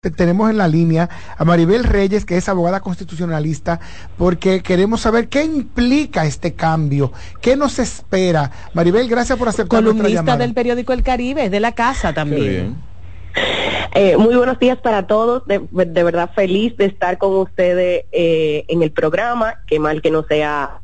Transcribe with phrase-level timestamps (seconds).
[0.00, 3.80] Tenemos en la línea a Maribel Reyes, que es abogada constitucionalista,
[4.16, 8.50] porque queremos saber qué implica este cambio, qué nos espera.
[8.72, 10.38] Maribel, gracias por aceptar nuestra llamada.
[10.38, 12.76] del periódico El Caribe, de la casa también.
[13.94, 15.58] Eh, muy buenos días para todos, de,
[16.02, 20.80] verdad feliz de estar con ustedes eh, en el programa, que mal que no sea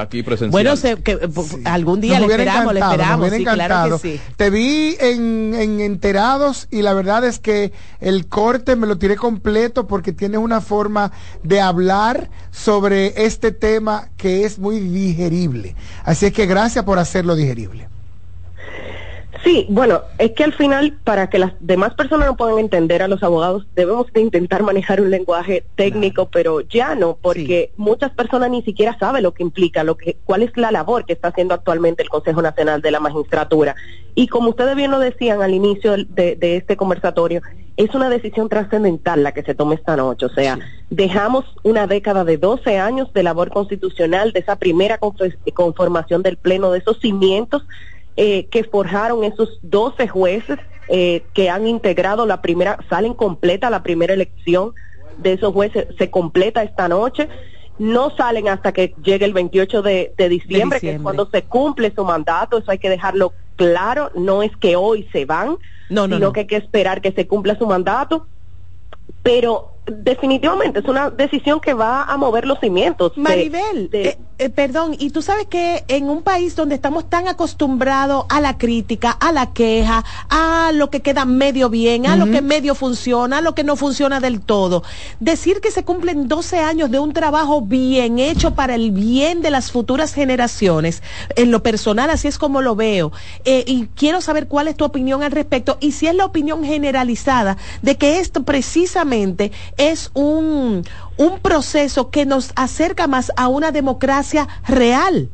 [0.00, 0.50] aquí presencial.
[0.50, 1.18] Bueno, que,
[1.64, 3.30] algún día le esperamos, le esperamos.
[3.30, 4.20] Sí, claro que sí.
[4.36, 9.16] Te vi en, en, Enterados y la verdad es que el corte me lo tiré
[9.16, 11.12] completo porque tiene una forma
[11.42, 15.76] de hablar sobre este tema que es muy digerible.
[16.04, 17.88] Así es que gracias por hacerlo digerible.
[19.44, 23.08] Sí, bueno, es que al final, para que las demás personas no puedan entender a
[23.08, 28.50] los abogados, debemos de intentar manejar un lenguaje técnico, pero ya no, porque muchas personas
[28.50, 31.52] ni siquiera saben lo que implica, lo que, cuál es la labor que está haciendo
[31.52, 33.76] actualmente el Consejo Nacional de la Magistratura.
[34.14, 37.42] Y como ustedes bien lo decían al inicio de, este conversatorio,
[37.76, 40.24] es una decisión trascendental la que se toma esta noche.
[40.24, 44.98] O sea, dejamos una década de 12 años de labor constitucional, de esa primera
[45.52, 47.62] conformación del Pleno, de esos cimientos
[48.16, 53.82] eh, que forjaron esos 12 jueces eh, que han integrado la primera, salen completa la
[53.82, 54.74] primera elección
[55.18, 57.28] de esos jueces, se completa esta noche.
[57.78, 62.04] No salen hasta que llegue el 28 de, diciembre, que es cuando se cumple su
[62.04, 62.58] mandato.
[62.58, 64.10] Eso hay que dejarlo claro.
[64.14, 65.56] No es que hoy se van,
[65.88, 68.28] sino que hay que esperar que se cumpla su mandato.
[69.24, 73.16] Pero definitivamente es una decisión que va a mover los cimientos.
[73.16, 78.26] Maribel, eh, eh, perdón, y tú sabes que en un país donde estamos tan acostumbrados
[78.28, 82.42] a la crítica, a la queja, a lo que queda medio bien, a lo que
[82.42, 84.82] medio funciona, a lo que no funciona del todo,
[85.20, 89.52] decir que se cumplen 12 años de un trabajo bien hecho para el bien de
[89.52, 91.02] las futuras generaciones,
[91.36, 93.12] en lo personal así es como lo veo,
[93.44, 96.64] eh, y quiero saber cuál es tu opinión al respecto y si es la opinión
[96.64, 100.84] generalizada de que esto precisamente es un,
[101.18, 104.23] un proceso que nos acerca más a una democracia
[104.66, 105.28] real.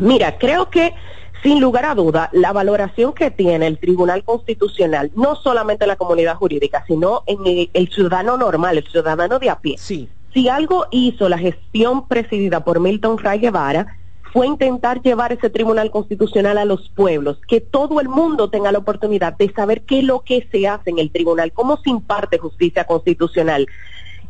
[0.00, 0.94] Mira, creo que
[1.42, 5.96] sin lugar a duda, la valoración que tiene el Tribunal Constitucional, no solamente en la
[5.96, 9.76] comunidad jurídica, sino en el, ciudadano normal, el ciudadano de a pie.
[9.76, 10.08] Sí.
[10.32, 13.98] Si algo hizo la gestión presidida por Milton Ray Guevara,
[14.32, 18.78] fue intentar llevar ese Tribunal Constitucional a los pueblos, que todo el mundo tenga la
[18.78, 22.38] oportunidad de saber qué es lo que se hace en el Tribunal, cómo se imparte
[22.38, 23.66] justicia constitucional.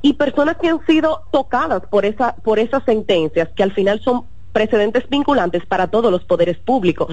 [0.03, 4.25] Y personas que han sido tocadas por, esa, por esas sentencias, que al final son
[4.53, 7.09] precedentes vinculantes para todos los poderes públicos.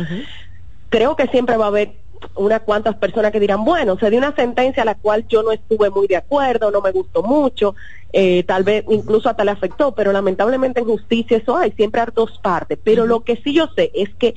[0.89, 1.95] Creo que siempre va a haber
[2.35, 5.51] unas cuantas personas que dirán, bueno, se dio una sentencia a la cual yo no
[5.51, 7.75] estuve muy de acuerdo, no me gustó mucho,
[8.11, 12.07] eh, tal vez incluso hasta le afectó, pero lamentablemente en justicia eso hay, siempre hay
[12.13, 12.77] dos partes.
[12.83, 14.35] Pero lo que sí yo sé es que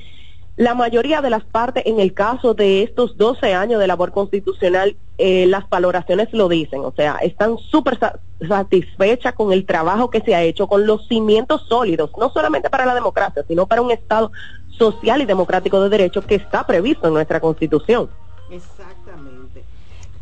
[0.55, 4.95] la mayoría de las partes, en el caso de estos 12 años de labor constitucional,
[5.17, 7.97] eh, las valoraciones lo dicen, o sea, están súper
[8.47, 12.85] satisfechas con el trabajo que se ha hecho, con los cimientos sólidos, no solamente para
[12.85, 14.31] la democracia, sino para un Estado
[14.77, 18.09] social y democrático de derecho que está previsto en nuestra Constitución.
[18.51, 19.42] Exactamente.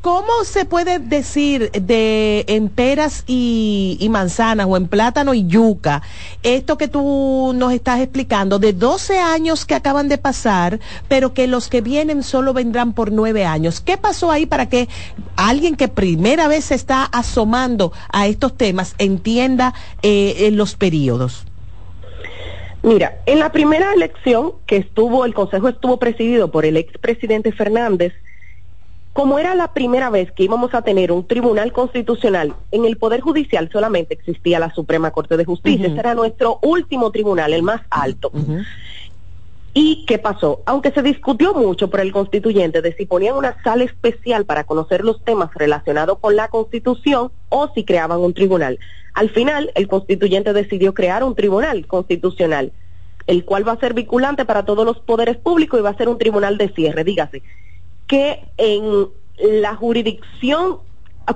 [0.02, 6.02] ¿Cómo se puede decir de en peras y, manzanas o en plátano y yuca
[6.42, 11.46] esto que tú nos estás explicando de 12 años que acaban de pasar, pero que
[11.46, 13.80] los que vienen solo vendrán por nueve años?
[13.80, 14.90] ¿Qué pasó ahí para que
[15.36, 21.46] alguien que primera vez se está asomando a estos temas entienda eh, los periodos?
[22.82, 28.14] Mira, en la primera elección que estuvo, el Consejo estuvo presidido por el expresidente Fernández,
[29.14, 33.20] como era la primera vez que íbamos a tener un tribunal constitucional, en el Poder
[33.20, 37.82] Judicial solamente existía la Suprema Corte de Justicia, ese era nuestro último tribunal, el más
[37.90, 38.32] alto.
[39.74, 40.62] ¿Y qué pasó?
[40.66, 45.04] Aunque se discutió mucho por el constituyente de si ponían una sala especial para conocer
[45.04, 48.80] los temas relacionados con la constitución o si creaban un tribunal.
[49.14, 52.72] Al final, el constituyente decidió crear un tribunal constitucional,
[53.28, 56.10] el cual va a ser vinculante para todos los poderes públicos y va a ser
[56.10, 57.42] un tribunal de cierre, dígase,
[58.12, 59.08] que en
[59.62, 60.80] la jurisdicción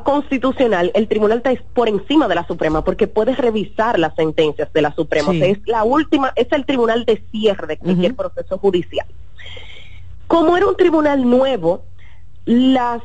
[0.03, 4.82] constitucional, el tribunal está por encima de la Suprema porque puede revisar las sentencias de
[4.82, 5.34] la Suprema.
[5.34, 9.08] es la última, es el tribunal de cierre de cualquier proceso judicial.
[10.28, 11.85] Como era un tribunal nuevo,
[12.44, 13.02] las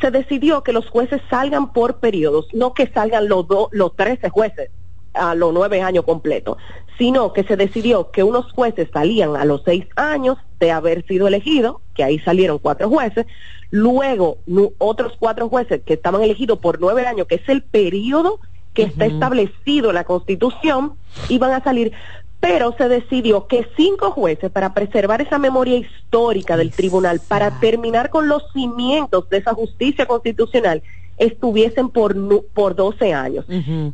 [0.00, 4.70] se decidió que los jueces salgan por periodos, no que salgan los, los 13 jueces
[5.14, 6.58] a los nueve años completos,
[6.98, 11.26] sino que se decidió que unos jueces salían a los seis años de haber sido
[11.26, 13.26] elegidos, que ahí salieron cuatro jueces,
[13.70, 14.38] luego
[14.78, 18.40] otros cuatro jueces que estaban elegidos por nueve años, que es el periodo
[18.72, 20.94] que está establecido en la Constitución,
[21.28, 21.92] iban a salir.
[22.40, 28.10] Pero se decidió que cinco jueces, para preservar esa memoria histórica del tribunal, para terminar
[28.10, 30.82] con los cimientos de esa justicia constitucional,
[31.18, 32.16] estuviesen por,
[32.48, 33.44] por 12 años.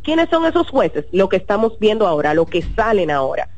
[0.02, 1.06] ¿Quiénes son esos jueces?
[1.12, 3.48] Lo que estamos viendo ahora, lo que salen ahora.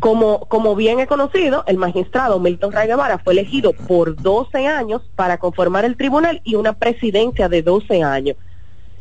[0.00, 5.02] como, como bien he conocido, el magistrado Milton Ray Guevara fue elegido por 12 años
[5.16, 8.36] para conformar el tribunal y una presidencia de 12 años.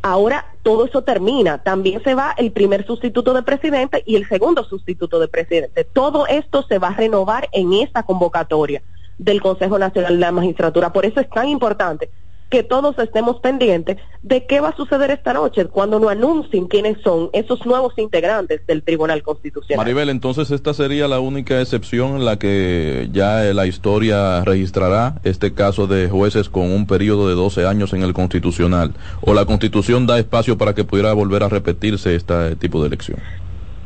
[0.01, 1.57] Ahora todo eso termina.
[1.59, 5.83] También se va el primer sustituto de presidente y el segundo sustituto de presidente.
[5.83, 8.81] Todo esto se va a renovar en esta convocatoria
[9.17, 10.93] del Consejo Nacional de la Magistratura.
[10.93, 12.09] Por eso es tan importante
[12.49, 17.01] que todos estemos pendientes de qué va a suceder esta noche cuando no anuncien quiénes
[17.01, 19.85] son esos nuevos integrantes del Tribunal Constitucional.
[19.85, 25.53] Maribel, entonces esta sería la única excepción en la que ya la historia registrará este
[25.53, 28.93] caso de jueces con un periodo de 12 años en el Constitucional.
[29.21, 33.19] ¿O la Constitución da espacio para que pudiera volver a repetirse este tipo de elección?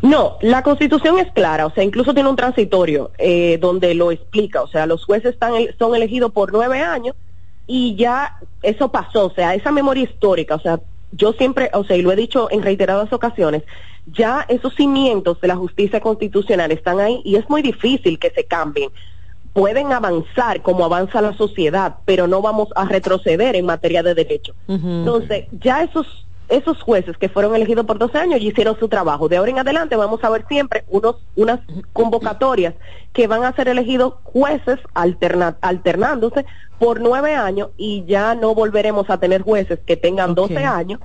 [0.02, 4.64] No, la constitución es clara, o sea, incluso tiene un transitorio eh, donde lo explica,
[4.64, 7.16] o sea, los jueces están, son elegidos por nueve años
[7.74, 10.82] y ya eso pasó, o sea, esa memoria histórica, o sea,
[11.14, 13.64] yo siempre, o sea, y lo he dicho en reiteradas ocasiones,
[14.08, 18.44] ya esos cimientos de la justicia constitucional están ahí y es muy difícil que se
[18.44, 18.90] cambien.
[19.54, 24.54] Pueden avanzar como avanza la sociedad, pero no vamos a retroceder en materia de derecho.
[24.68, 29.30] Entonces, ya esos esos jueces que fueron elegidos por 12 años y hicieron su trabajo.
[29.30, 31.62] De ahora en adelante vamos a ver siempre unos, unas
[31.94, 32.76] convocatorias
[33.14, 36.46] que van a ser elegidos jueces alternándose
[36.78, 41.00] por nueve años y ya no volveremos a tener jueces que tengan 12 años,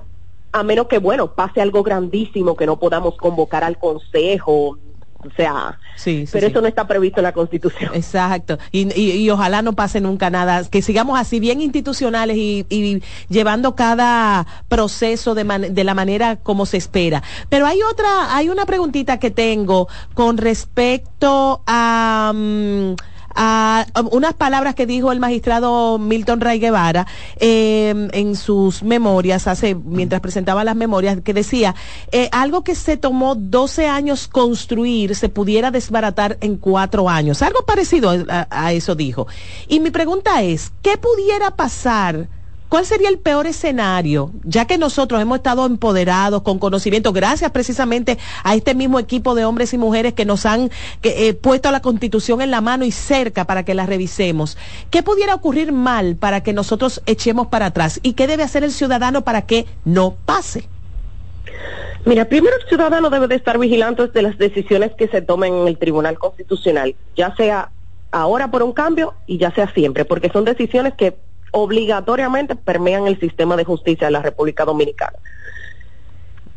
[0.51, 4.77] a menos que, bueno, pase algo grandísimo que no podamos convocar al consejo,
[5.27, 7.91] o sea, sí, pero eso no está previsto en la Constitución.
[7.93, 8.57] Exacto.
[8.71, 10.63] Y, y, ojalá no pase nunca nada.
[10.69, 16.65] Que sigamos así, bien institucionales y, y llevando cada proceso de, de, la manera como
[16.65, 17.23] se espera.
[17.49, 22.31] Pero hay otra, hay una preguntita que tengo con respecto a...
[22.33, 22.93] Mm,
[23.37, 27.05] a, unas palabras que dijo el magistrado Milton Ray Guevara
[27.39, 31.75] em, en sus memorias, hace, mientras presentaba las memorias, que decía,
[32.11, 37.41] eh, algo que se tomó 12 años construir se pudiera desbaratar en cuatro años.
[37.43, 39.27] Algo parecido a eso dijo.
[39.67, 42.27] Y mi pregunta es, ¿qué pudiera pasar?
[42.69, 44.31] ¿Cuál sería el peor escenario?
[44.43, 49.45] Ya que nosotros hemos estado empoderados, con conocimiento, gracias precisamente a este mismo equipo de
[49.45, 50.69] hombres y mujeres que nos han
[51.01, 54.57] eh, puesto la constitución en la mano y cerca para que la revisemos.
[54.91, 58.01] ¿Qué pudiera ocurrir mal para que nosotros echemos para atrás?
[58.03, 60.67] ¿Y qué debe hacer el ciudadano para que no pase?
[62.03, 65.67] Mira, primero el ciudadano debe de estar vigilante de las decisiones que se tomen en
[65.67, 67.71] el Tribunal Constitucional, ya sea
[68.11, 71.15] ahora por un cambio y ya sea siempre, porque son decisiones que
[71.57, 75.17] obligatoriamente permean el sistema de justicia de la República Dominicana.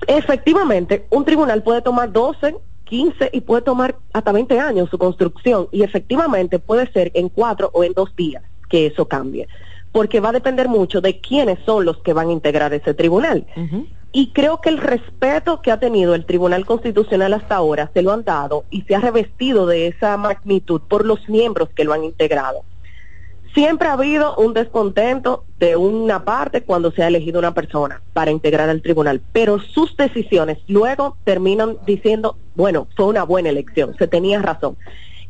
[0.06, 5.69] Efectivamente, un tribunal puede tomar 12, 15 y puede tomar hasta 20 años su construcción
[5.73, 9.49] y efectivamente puede ser en cuatro o en dos días que eso cambie,
[9.91, 13.46] porque va a depender mucho de quiénes son los que van a integrar ese tribunal.
[14.12, 18.12] Y creo que el respeto que ha tenido el Tribunal Constitucional hasta ahora se lo
[18.12, 22.05] han dado y se ha revestido de esa magnitud por los miembros que lo han
[22.05, 22.64] integrado.
[23.55, 28.31] Siempre ha habido un descontento de una parte cuando se ha elegido una persona para
[28.31, 34.06] integrar al tribunal, pero sus decisiones luego terminan diciendo, bueno, fue una buena elección, se
[34.06, 34.76] tenía razón.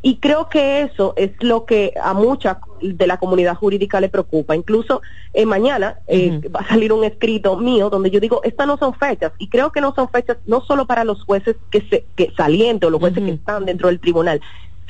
[0.03, 4.55] Y creo que eso es lo que a mucha de la comunidad jurídica le preocupa.
[4.55, 5.01] Incluso
[5.33, 8.95] eh, mañana eh, va a salir un escrito mío donde yo digo, estas no son
[8.95, 9.31] fechas.
[9.37, 12.87] Y creo que no son fechas no solo para los jueces que, se, que salientes
[12.87, 14.41] o los jueces que están dentro del tribunal,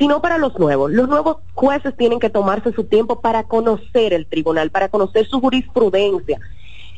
[0.02, 0.92] sino para los nuevos.
[0.92, 5.40] Los nuevos jueces tienen que tomarse su tiempo para conocer el tribunal, para conocer su
[5.40, 6.40] jurisprudencia.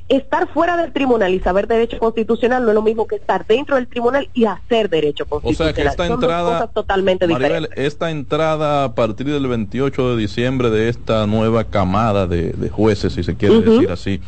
[0.07, 3.75] Estar fuera del tribunal y saber derecho constitucional no es lo mismo que estar dentro
[3.75, 5.73] del tribunal y hacer derecho constitucional.
[5.73, 7.27] O sea que esta entrada, totalmente
[7.75, 13.23] esta entrada a partir del 28 de diciembre de esta nueva camada de, jueces, si
[13.23, 14.21] se quiere decir así,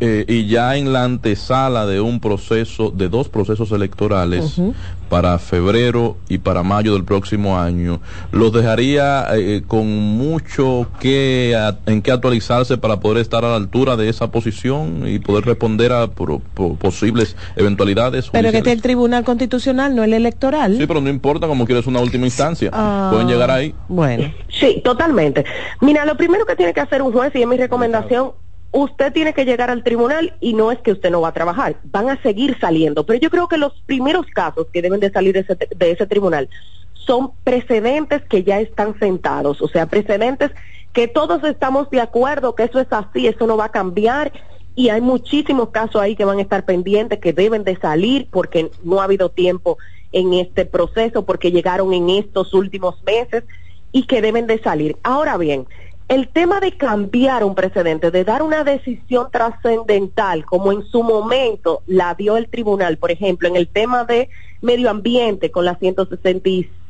[0.00, 4.60] eh, y ya en la antesala de un proceso, de dos procesos electorales
[5.08, 8.00] para febrero y para mayo del próximo año,
[8.30, 13.96] los dejaría eh, con mucho que en qué actualizarse para poder estar a la altura
[13.96, 18.28] de esa posición y poder responder a posibles eventualidades.
[18.30, 20.76] Pero que el Tribunal Constitucional, no el electoral.
[20.76, 22.70] Sí, pero no importa, como quieres una última instancia.
[22.72, 23.74] Ah, Pueden llegar ahí.
[23.88, 24.32] Bueno.
[24.48, 25.44] Sí, totalmente.
[25.80, 28.32] Mira, lo primero que tiene que hacer un juez, y es mi recomendación,
[28.70, 31.76] usted tiene que llegar al tribunal y no es que usted no va a trabajar,
[31.84, 33.06] van a seguir saliendo.
[33.06, 36.06] Pero yo creo que los primeros casos que deben de salir de ese, de ese
[36.06, 36.48] tribunal
[36.92, 40.50] son precedentes que ya están sentados, o sea, precedentes
[40.92, 44.32] que todos estamos de acuerdo que eso es así, eso no va a cambiar
[44.74, 48.70] y hay muchísimos casos ahí que van a estar pendientes, que deben de salir porque
[48.84, 49.78] no ha habido tiempo
[50.12, 53.44] en este proceso porque llegaron en estos últimos meses
[53.92, 54.96] y que deben de salir.
[55.02, 55.66] Ahora bien,
[56.08, 61.82] el tema de cambiar un precedente, de dar una decisión trascendental, como en su momento
[61.86, 64.30] la dio el tribunal, por ejemplo, en el tema de
[64.62, 66.48] medio ambiente con la 160,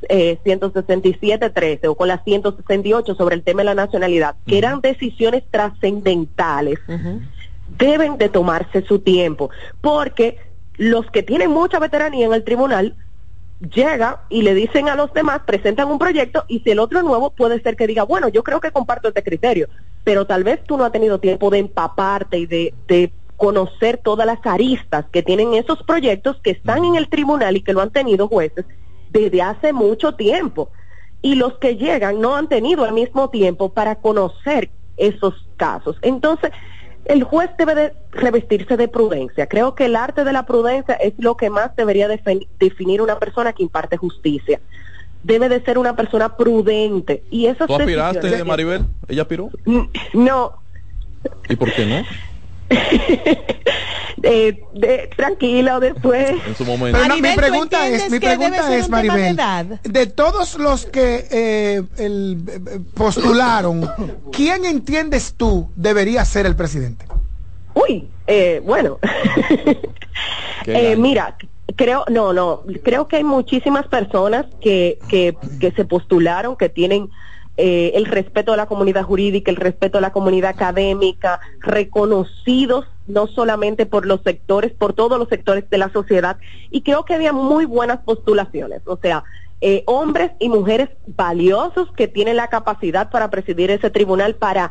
[0.09, 5.43] eh, 167.13 o con la 168 sobre el tema de la nacionalidad, que eran decisiones
[5.51, 6.79] trascendentales,
[7.77, 10.39] deben de tomarse su tiempo, porque
[10.77, 12.95] los que tienen mucha veteranía en el tribunal
[13.61, 17.05] llega y le dicen a los demás, presentan un proyecto y si el otro es
[17.05, 19.69] nuevo puede ser que diga, bueno, yo creo que comparto este criterio,
[20.05, 24.27] pero tal vez tú no has tenido tiempo de empaparte y de, de conocer todas
[24.27, 27.91] las aristas que tienen esos proyectos que están en el tribunal y que lo han
[27.91, 28.67] tenido jueces
[29.11, 30.71] desde hace mucho tiempo.
[31.21, 35.97] Y los que llegan no han tenido el mismo tiempo para conocer esos casos.
[36.03, 36.50] Entonces,
[37.09, 39.47] el juez debe de revestirse de prudencia.
[39.47, 42.07] Creo que el arte de la prudencia es lo que más debería
[42.59, 44.61] definir una persona que imparte justicia.
[45.25, 47.25] Debe de ser una persona prudente.
[47.31, 48.85] Y eso ¿Tú aspiraste, Maribel?
[49.09, 49.50] ¿Ella aspiró?
[50.12, 50.53] No.
[51.49, 52.05] ¿Y por qué no?
[54.23, 56.35] eh, de, tranquilo después.
[56.47, 56.99] En su momento.
[56.99, 61.83] Pero no, mi pregunta es mi pregunta es Maribel de, de, todos los que eh,
[61.99, 62.39] el,
[62.95, 63.89] postularon
[64.33, 67.07] quién entiendes tú debería ser el presidente
[67.75, 68.99] uy eh, bueno.
[70.67, 71.35] Eh, mira
[71.77, 77.09] creo no no creo que hay muchísimas personas que que, que se postularon que tienen
[77.61, 83.27] eh, el respeto a la comunidad jurídica, el respeto a la comunidad académica, reconocidos no
[83.27, 86.37] solamente por los sectores, por todos los sectores de la sociedad,
[86.71, 89.25] y creo que había muy buenas postulaciones, o sea,
[89.61, 94.71] eh, hombres y mujeres valiosos que tienen la capacidad para presidir ese tribunal para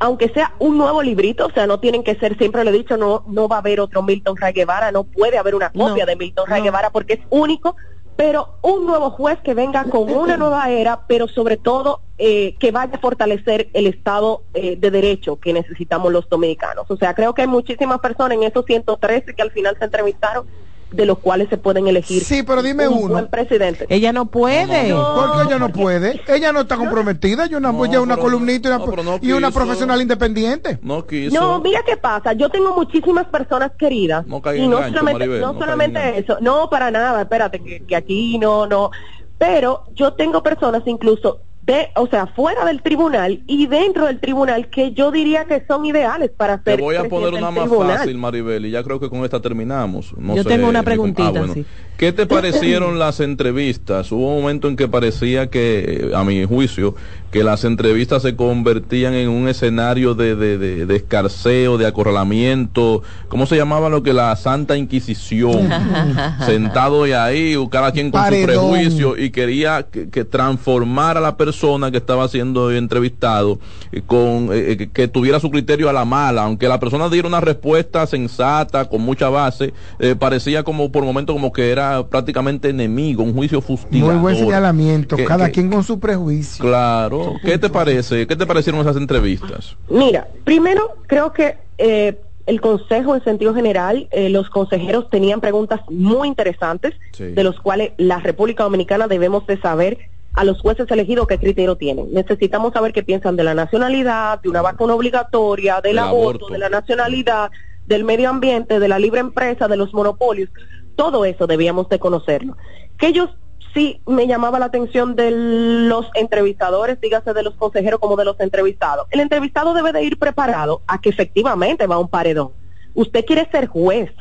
[0.00, 2.96] aunque sea un nuevo librito, o sea, no tienen que ser, siempre lo he dicho,
[2.96, 6.14] no, no va a haber otro Milton Ray Guevara, no puede haber una copia de
[6.14, 7.76] Milton Ray Guevara porque es único,
[8.18, 12.72] pero un nuevo juez que venga con una nueva era, pero sobre todo eh, que
[12.72, 16.90] vaya a fortalecer el Estado eh, de Derecho que necesitamos los dominicanos.
[16.90, 20.48] O sea, creo que hay muchísimas personas en esos 113 que al final se entrevistaron
[20.90, 22.24] de los cuales se pueden elegir.
[22.24, 23.12] Sí, pero dime un uno.
[23.14, 23.86] Buen presidente.
[23.88, 24.88] Ella no puede.
[24.88, 26.20] No, ¿Por qué ella no puede?
[26.28, 27.44] Ella no está comprometida.
[27.44, 30.78] Ella una, ella una columnista y una, y una profesional independiente.
[30.82, 31.38] No quiso.
[31.38, 32.32] No, mira qué pasa.
[32.32, 34.26] Yo tengo muchísimas personas queridas.
[34.26, 36.38] No y no gancho, solamente, Maribel, no no solamente eso.
[36.40, 37.22] No, para nada.
[37.22, 38.90] Espérate, que, que aquí no, no.
[39.36, 44.68] Pero yo tengo personas incluso de, o sea, fuera del tribunal y dentro del tribunal
[44.70, 47.98] que yo diría que son ideales para ser Te voy a poner una más tribunal.
[47.98, 50.14] fácil, Maribel, y ya creo que con esta terminamos.
[50.16, 51.52] No Yo sé, tengo una mi- preguntita, ah, bueno.
[51.52, 51.66] sí.
[51.98, 54.10] ¿Qué te parecieron las entrevistas?
[54.12, 56.94] Hubo un momento en que parecía que, a mi juicio,
[57.30, 63.02] que las entrevistas se convertían en un escenario de, de, de, de escarceo, de acorralamiento,
[63.28, 65.68] ¿cómo se llamaba lo que la Santa Inquisición?
[66.46, 68.54] Sentado y ahí, cada quien con Paredón.
[68.54, 73.58] su prejuicio y quería que, que transformar a la persona que estaba siendo entrevistado
[73.90, 77.26] eh, con eh, eh, que tuviera su criterio a la mala, aunque la persona diera
[77.26, 82.68] una respuesta sensata, con mucha base, eh, parecía como por momentos como que era prácticamente
[82.68, 84.14] enemigo, un juicio fustigador.
[84.14, 85.16] Muy buen señalamiento.
[85.16, 86.64] Que- Cada que- quien con su prejuicio.
[86.64, 87.34] Claro.
[87.44, 88.26] ¿Qué te parece?
[88.26, 89.76] ¿Qué te parecieron esas entrevistas?
[89.90, 95.80] Mira, primero creo que eh, el consejo en sentido general, eh, los consejeros tenían preguntas
[95.90, 97.24] muy interesantes, Sí.
[97.24, 99.98] de los cuales la República Dominicana debemos de saber
[100.38, 102.12] a los jueces elegidos qué criterio tienen.
[102.12, 106.46] Necesitamos saber qué piensan de la nacionalidad, de una vacuna obligatoria, del aborto.
[106.46, 107.50] de la nacionalidad,
[107.86, 110.48] del medio ambiente, de la libre empresa, de los monopolios.
[110.94, 112.56] Todo eso debíamos de conocerlo.
[112.98, 113.30] Que ellos
[113.74, 118.38] sí me llamaba la atención de los entrevistadores, dígase de los consejeros como de los
[118.38, 119.08] entrevistados.
[119.10, 122.52] El entrevistado debe de ir preparado a que efectivamente va a un paredón.
[122.94, 124.12] Usted quiere ser juez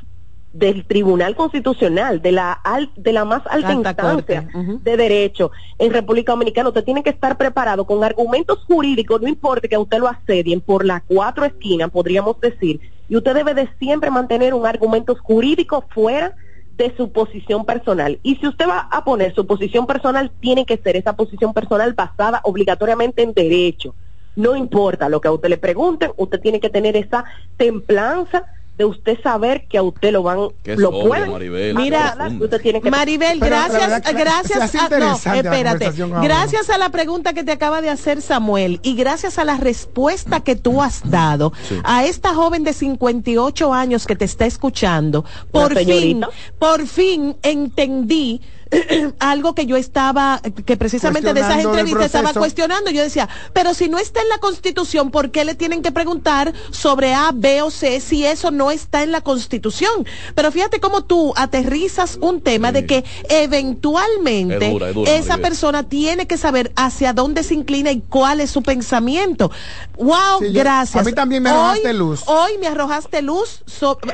[0.54, 4.50] del Tribunal Constitucional, de la al- de la más alta, instancia
[4.84, 6.70] de derecho en República Dominicana.
[6.70, 10.62] Usted tiene que estar preparado con argumentos jurídicos, no importa que a usted lo asedien
[10.62, 15.86] por las cuatro esquinas, podríamos decir, y usted debe de siempre mantener un argumento jurídico
[15.90, 16.36] fuera
[16.78, 18.20] de su posición personal.
[18.24, 21.94] Y si usted va a poner su posición personal, tiene que ser esa posición personal
[21.94, 23.96] basada obligatoriamente en derecho.
[24.36, 27.26] No importa lo que a usted le pregunten, usted tiene que tener esa
[27.58, 28.46] templanza
[28.78, 31.32] de usted saber que a usted lo van, Qué lo sobrio, pueden.
[31.32, 35.92] Maribel, Mira, usted tiene que Maribel, gracias, gracias a, no, espérate,
[36.22, 40.42] gracias a la pregunta que te acaba de hacer Samuel y gracias a la respuesta
[40.42, 41.80] que tú has dado Sí.
[41.84, 46.22] a esta joven de 58 años que te está escuchando, por fin,
[46.60, 48.42] por fin entendí
[49.20, 52.92] algo que yo estaba, que precisamente de esas entrevistas estaba cuestionando.
[52.92, 56.54] Yo decía, pero si no está en la Constitución, ¿por qué le tienen que preguntar
[56.72, 60.06] sobre A, B o C si eso no está en la Constitución?
[60.36, 64.76] Pero fíjate cómo tú aterrizas un tema de que eventualmente
[65.08, 69.52] esa persona tiene que saber hacia dónde se inclina y cuál es su pensamiento.
[69.98, 71.02] Wow, gracias.
[71.02, 72.24] a mí también me arrojaste luz.
[72.26, 73.64] Hoy me arrojaste luz,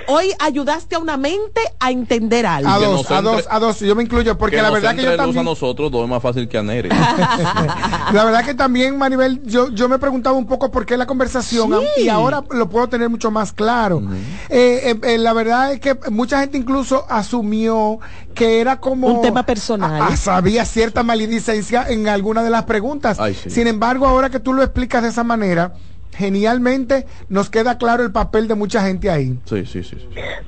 [0.08, 2.70] hoy ayudaste a una mente a entender algo.
[2.70, 5.40] A dos, a dos, a dos, yo me incluyo porque la verdad que yo también...
[5.40, 6.90] a nosotros todo es más fácil que a Nere.
[8.14, 11.72] la verdad que también, Maribel, yo, yo me preguntaba un poco por qué la conversación
[11.98, 14.04] y ahora lo puedo tener mucho más claro.
[14.50, 18.00] Eh, eh, eh, la verdad es que mucha gente incluso asumió
[18.36, 20.18] que era como un tema personal.
[20.18, 23.18] sabía cierta maledicencia en alguna de las preguntas.
[23.48, 25.72] Sin embargo, ahora que tú lo explicas de esa manera,
[26.18, 29.38] genialmente nos queda claro el papel de mucha gente ahí.
[29.46, 29.96] Sí, sí, sí.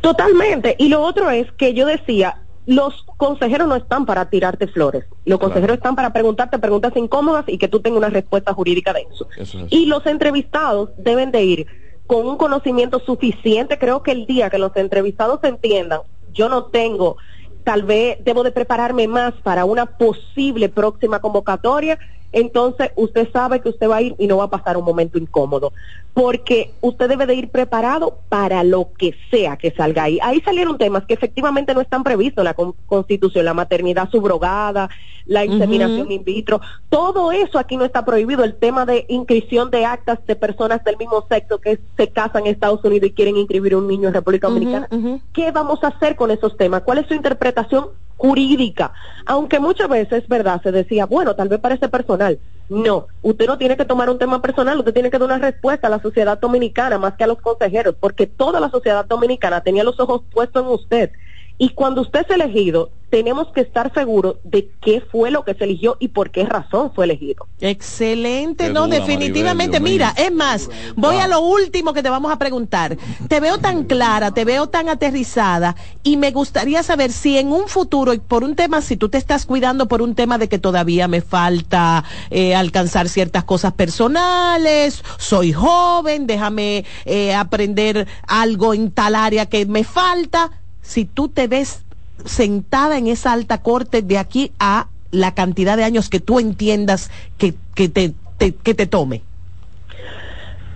[0.01, 0.75] Totalmente.
[0.79, 5.05] Y lo otro es que yo decía, los consejeros no están para tirarte flores.
[5.25, 9.07] Los consejeros están para preguntarte preguntas incómodas y que tú tengas una respuesta jurídica de
[9.11, 9.27] eso.
[9.69, 11.67] Y los entrevistados deben de ir
[12.07, 13.77] con un conocimiento suficiente.
[13.77, 16.01] Creo que el día que los entrevistados entiendan,
[16.33, 17.17] yo no tengo,
[17.63, 21.99] tal vez debo de prepararme más para una posible próxima convocatoria,
[22.35, 25.17] entonces usted sabe que usted va a ir y no va a pasar un momento
[25.17, 25.71] incómodo,
[26.13, 30.19] porque usted debe de ir preparado para lo que sea que salga ahí.
[30.21, 34.89] Ahí salieron temas que efectivamente no están previstos en la Constitución, la maternidad subrogada,
[35.25, 39.85] la inseminación in vitro, todo eso aquí no está prohibido, el tema de inscripción de
[39.85, 43.77] actas de personas del mismo sexo que se casan en Estados Unidos y quieren inscribir
[43.77, 44.89] un niño en República Dominicana.
[45.33, 46.81] ¿Qué vamos a hacer con esos temas?
[46.83, 48.93] ¿Cuál es su interpretación jurídica?
[49.25, 50.61] Aunque muchas veces, ¿verdad?
[50.61, 52.39] Se decía, bueno, tal vez parece personal.
[52.67, 55.85] No, usted no tiene que tomar un tema personal, usted tiene que dar una respuesta
[55.85, 59.83] a la sociedad dominicana más que a los consejeros, porque toda la sociedad dominicana tenía
[59.83, 61.11] los ojos puestos en usted.
[61.57, 65.63] Y cuando usted es elegido, tenemos que estar seguros de qué fue lo que se
[65.63, 67.47] eligió y por qué razón fue elegido.
[67.61, 69.79] Excelente, no, definitivamente.
[69.79, 72.97] Mira, es más, voy a lo último que te vamos a preguntar.
[73.29, 77.69] Te veo tan clara, te veo tan aterrizada y me gustaría saber si en un
[77.69, 80.59] futuro, y por un tema, si tú te estás cuidando por un tema de que
[80.59, 88.91] todavía me falta eh, alcanzar ciertas cosas personales, soy joven, déjame eh, aprender algo en
[88.91, 90.51] tal área que me falta
[90.85, 91.83] si tú te ves
[92.25, 97.09] sentada en esa alta corte de aquí a la cantidad de años que tú entiendas
[97.37, 99.21] que, que, te, que te tome?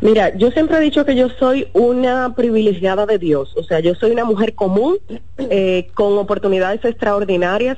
[0.01, 3.95] Mira, yo siempre he dicho que yo soy una privilegiada de Dios, o sea, yo
[3.95, 4.97] soy una mujer común,
[5.37, 7.77] eh, con oportunidades extraordinarias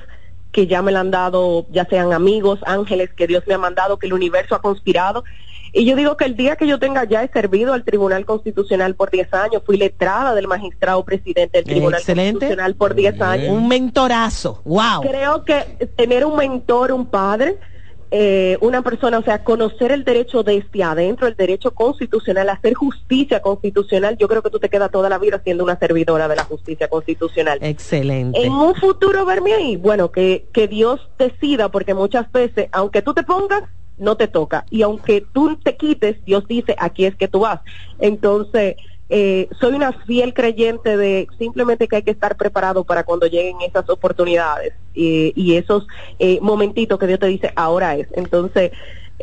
[0.51, 3.97] que ya me la han dado, ya sean amigos, ángeles que Dios me ha mandado,
[3.97, 5.23] que el universo ha conspirado
[5.73, 8.95] y yo digo que el día que yo tenga ya he servido al Tribunal Constitucional
[8.95, 13.49] por 10 años, fui letrada del magistrado presidente del Tribunal Constitucional por 10 años.
[13.49, 15.01] Un mentorazo, wow.
[15.01, 17.57] Creo que tener un mentor, un padre,
[18.13, 23.41] eh, una persona, o sea, conocer el derecho desde adentro, el derecho constitucional, hacer justicia
[23.41, 26.43] constitucional, yo creo que tú te quedas toda la vida siendo una servidora de la
[26.43, 27.59] justicia constitucional.
[27.61, 28.43] Excelente.
[28.43, 33.13] En un futuro verme ahí, bueno, que, que Dios decida, porque muchas veces, aunque tú
[33.13, 33.63] te pongas,
[34.01, 34.65] no te toca.
[34.69, 37.61] Y aunque tú te quites, Dios dice, aquí es que tú vas.
[37.99, 38.75] Entonces,
[39.09, 43.61] eh, soy una fiel creyente de simplemente que hay que estar preparado para cuando lleguen
[43.61, 45.87] esas oportunidades y esos
[46.19, 48.07] eh, momentitos que Dios te dice, ahora es.
[48.13, 48.71] Entonces,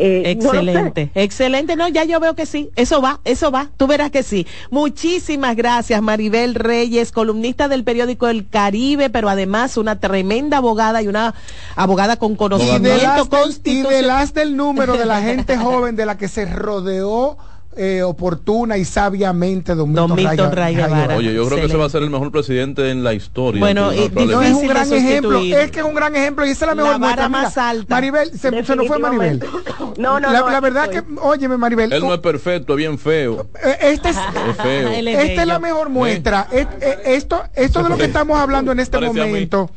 [0.00, 1.74] eh, excelente, excelente.
[1.74, 2.70] No, ya yo veo que sí.
[2.76, 3.68] Eso va, eso va.
[3.76, 4.46] Tú verás que sí.
[4.70, 11.08] Muchísimas gracias, Maribel Reyes, columnista del periódico El Caribe, pero además una tremenda abogada y
[11.08, 11.34] una
[11.74, 13.92] abogada con conocimiento constitucional.
[13.92, 17.36] Y de las del número de la gente joven de la que se rodeó
[17.78, 22.02] eh, oportuna y sabiamente don Milton, Raya, Oye, yo creo que ese va a ser
[22.02, 23.60] el mejor presidente en la historia.
[23.60, 26.64] Bueno, y, no es un gran ejemplo, es que es un gran ejemplo y esa
[26.64, 27.94] es la mejor la más alta.
[27.94, 29.44] Maribel, se, nos fue Maribel.
[29.96, 31.92] No, no, la, no, la verdad que, óyeme Maribel.
[31.92, 33.48] Él no es perfecto, es bien feo.
[33.64, 34.16] Eh, este es,
[34.50, 34.88] es feo.
[34.90, 36.46] Esta es la mejor muestra.
[36.52, 36.66] ¿Eh?
[37.04, 39.70] Esto, esto de lo que estamos hablando en este momento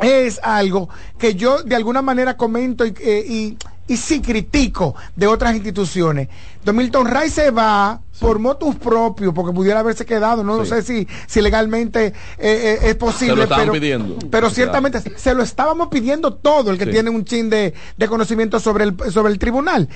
[0.00, 5.54] es algo que yo de alguna manera comento y, y y sí critico de otras
[5.54, 6.28] instituciones.
[6.64, 11.06] Don Milton Ray se va por motus propios, porque pudiera haberse quedado, no, sé si,
[11.26, 14.18] si legalmente eh, eh, es posible, pero, pidiendo.
[14.30, 18.60] pero ciertamente se lo estábamos pidiendo todo el que tiene un chin de, de, conocimiento
[18.60, 19.88] sobre el, sobre el tribunal.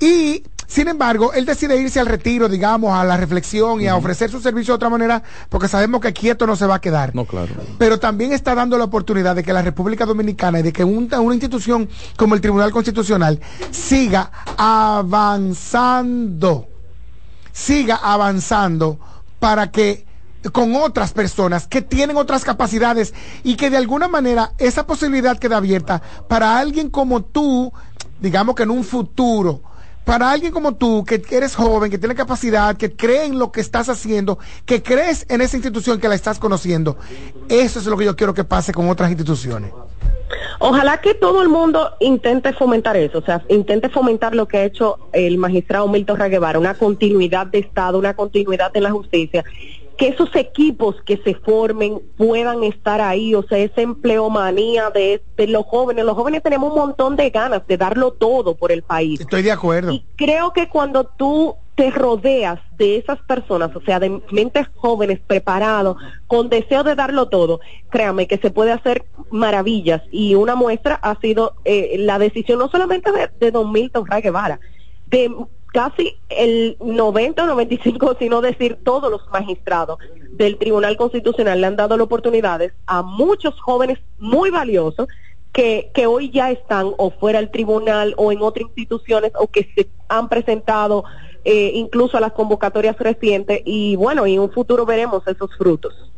[0.00, 4.30] Y sin embargo, él decide irse al retiro, digamos, a la reflexión y a ofrecer
[4.30, 7.14] su servicio de otra manera, porque sabemos que quieto no se va a quedar.
[7.14, 7.52] No, claro.
[7.78, 11.18] Pero también está dando la oportunidad de que la República Dominicana y de que una
[11.32, 15.88] institución como el Tribunal Constitucional siga avanzando,
[17.52, 18.98] siga avanzando
[19.38, 20.06] para que
[20.52, 25.56] con otras personas que tienen otras capacidades y que de alguna manera esa posibilidad queda
[25.56, 27.72] abierta para alguien como tú,
[28.20, 29.62] digamos que en un futuro,
[30.04, 33.60] para alguien como tú, que eres joven, que tiene capacidad, que cree en lo que
[33.60, 36.96] estás haciendo, que crees en esa institución que la estás conociendo,
[37.48, 39.72] eso es lo que yo quiero que pase con otras instituciones.
[40.58, 44.64] Ojalá que todo el mundo intente fomentar eso, o sea, intente fomentar lo que ha
[44.64, 49.44] hecho el magistrado Milton Raguevara, una continuidad de Estado, una continuidad en la justicia
[49.96, 55.64] que esos equipos que se formen puedan estar ahí, o sea, esa empleomanía de, los
[55.66, 56.04] jóvenes.
[56.04, 59.20] Los jóvenes tenemos un montón de ganas de darlo todo por el país.
[59.20, 59.92] Estoy de acuerdo.
[59.92, 65.20] Y creo que cuando tú te rodeas de esas personas, o sea, de mentes jóvenes,
[65.26, 70.02] preparados, con deseo de darlo todo, créame que se puede hacer maravillas.
[70.10, 74.22] Y una muestra ha sido eh, la decisión no solamente de, de don Milton Ray
[74.22, 74.60] Guevara,
[75.06, 75.30] de
[75.74, 79.98] casi el 90 o 95, sino decir todos los magistrados
[80.30, 85.08] del Tribunal Constitucional le han dado oportunidades a muchos jóvenes muy valiosos
[85.52, 89.68] que, que hoy ya están o fuera del tribunal o en otras instituciones o que
[89.74, 91.04] se han presentado
[91.44, 96.13] eh, incluso a las convocatorias recientes y bueno, y en un futuro veremos esos frutos.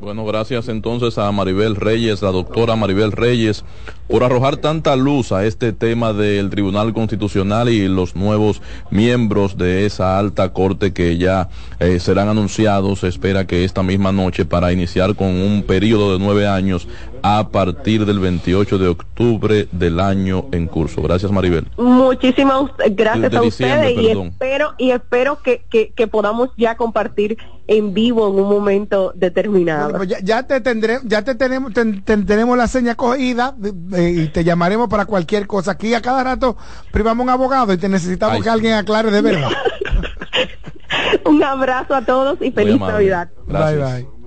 [0.00, 3.66] Bueno, gracias entonces a Maribel Reyes, la doctora Maribel Reyes,
[4.08, 9.84] por arrojar tanta luz a este tema del Tribunal Constitucional y los nuevos miembros de
[9.84, 13.00] esa alta corte que ya eh, serán anunciados.
[13.00, 16.88] Se espera que esta misma noche para iniciar con un periodo de nueve años
[17.22, 21.02] a partir del 28 de octubre del año en curso.
[21.02, 21.66] Gracias, Maribel.
[21.76, 28.28] Muchísimas gracias a ustedes y espero, y espero que, que, podamos ya compartir en vivo
[28.28, 29.96] en un momento determinado.
[29.96, 33.54] Pues ya, te tendré, ya te tenemos, tenemos la seña cogida
[33.96, 35.72] y te llamaremos para cualquier cosa.
[35.72, 36.56] Aquí a cada rato
[36.90, 39.50] privamos un abogado y te necesitamos que alguien aclare de verdad.
[41.24, 43.30] un abrazo a todos y feliz Navidad.
[43.46, 44.19] Bye bye.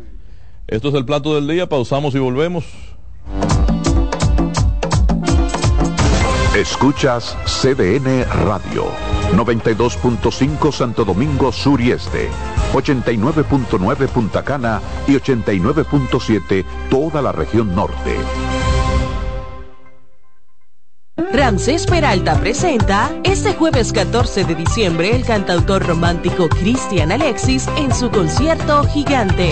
[0.73, 2.65] Esto es el plato del día, pausamos y volvemos.
[6.57, 8.87] Escuchas CDN Radio,
[9.35, 12.27] 92.5 Santo Domingo Sur y Este,
[12.73, 18.17] 89.9 Punta Cana y 89.7 toda la región norte.
[21.31, 28.09] Ramsés Peralta presenta este jueves 14 de diciembre el cantautor romántico Cristian Alexis en su
[28.09, 29.51] concierto Gigante.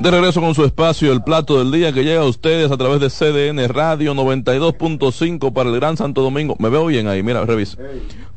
[0.00, 3.00] De regreso con su espacio, el plato del día que llega a ustedes a través
[3.00, 6.54] de CDN Radio 92.5 para el Gran Santo Domingo.
[6.60, 7.78] Me veo bien ahí, mira, revisa.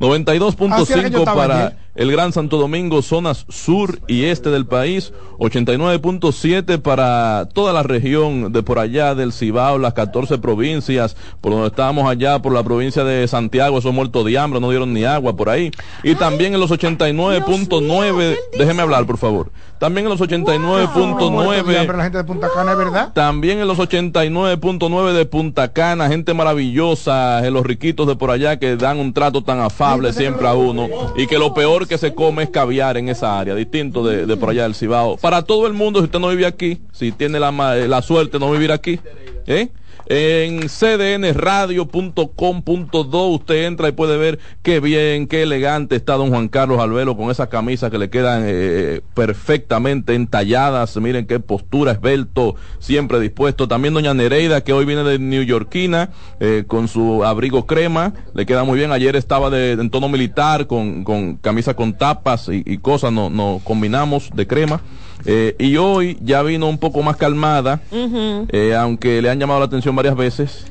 [0.00, 7.72] 92.5 para el Gran Santo Domingo, zonas sur y este del país, 89.7 para toda
[7.72, 12.52] la región de por allá del Cibao, las 14 provincias, por donde estábamos allá, por
[12.52, 15.70] la provincia de Santiago, esos muertos de hambre, no dieron ni agua por ahí.
[16.02, 19.52] Y también en los 89.9, déjeme hablar, por favor.
[19.82, 23.12] También en los 89.9 días, pero la gente de Punta Cana verdad.
[23.12, 28.60] También en los 89.9 de Punta Cana, gente maravillosa, en los riquitos de por allá
[28.60, 32.14] que dan un trato tan afable siempre a uno y que lo peor que se
[32.14, 35.16] come es caviar en esa área, distinto de, de por allá del Cibao.
[35.16, 38.38] Para todo el mundo, si usted no vive aquí, si tiene la, ma- la suerte
[38.38, 39.00] de no vivir aquí,
[39.46, 39.68] ¿eh?
[40.06, 46.80] En cdnradio.com.do usted entra y puede ver qué bien, qué elegante está don Juan Carlos
[46.80, 50.96] Albelo con esas camisas que le quedan eh, perfectamente entalladas.
[50.96, 53.68] Miren qué postura, esbelto, siempre dispuesto.
[53.68, 58.44] También doña Nereida que hoy viene de New Yorkina eh, con su abrigo crema, le
[58.44, 58.92] queda muy bien.
[58.92, 63.60] Ayer estaba de, en tono militar con, con camisa con tapas y, cosas, nos no
[63.64, 64.80] combinamos de crema.
[65.24, 69.66] Eh, y hoy ya vino un poco más calmada, eh, aunque le han llamado la
[69.66, 70.66] atención varias veces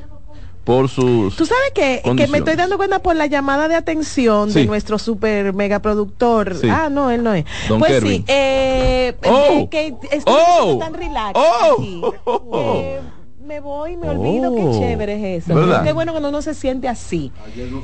[0.64, 1.34] por sus...
[1.34, 4.98] Tú sabes que, que me estoy dando cuenta por la llamada de atención de nuestro
[4.98, 6.54] super mega productor.
[6.54, 6.68] Sí.
[6.70, 7.44] Ah, no, él no es.
[7.68, 8.18] Don pues Kervin.
[8.18, 9.58] sí, eh, Oh.
[9.62, 9.94] eh, que
[10.26, 10.76] Oh.
[10.78, 12.98] tan relax Oh.
[13.42, 14.56] Eh, me voy, me olvido, Oh.
[14.72, 15.54] qué chévere es eso.
[15.54, 15.82] ¿Verdad?
[15.84, 17.32] Qué bueno que uno no se siente así.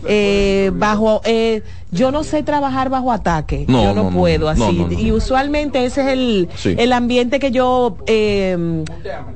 [0.06, 3.64] Eh, bajo, eh, yo no sé trabajar bajo ataque.
[3.68, 4.60] No, yo no, puedo no, así.
[4.60, 4.98] no, no, no.
[4.98, 6.74] Y usualmente ese es el, Sí.
[6.78, 8.84] el ambiente que yo eh,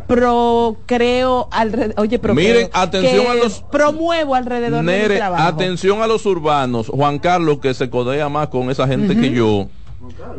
[0.06, 1.94] procreo alrededor.
[1.98, 5.42] Oye, procreo, Miren, atención que a los- promuevo alrededor de mi trabajo.
[5.42, 6.88] atención a los urbanos.
[6.88, 9.66] Juan Carlos, que se codea más con esa gente que yo.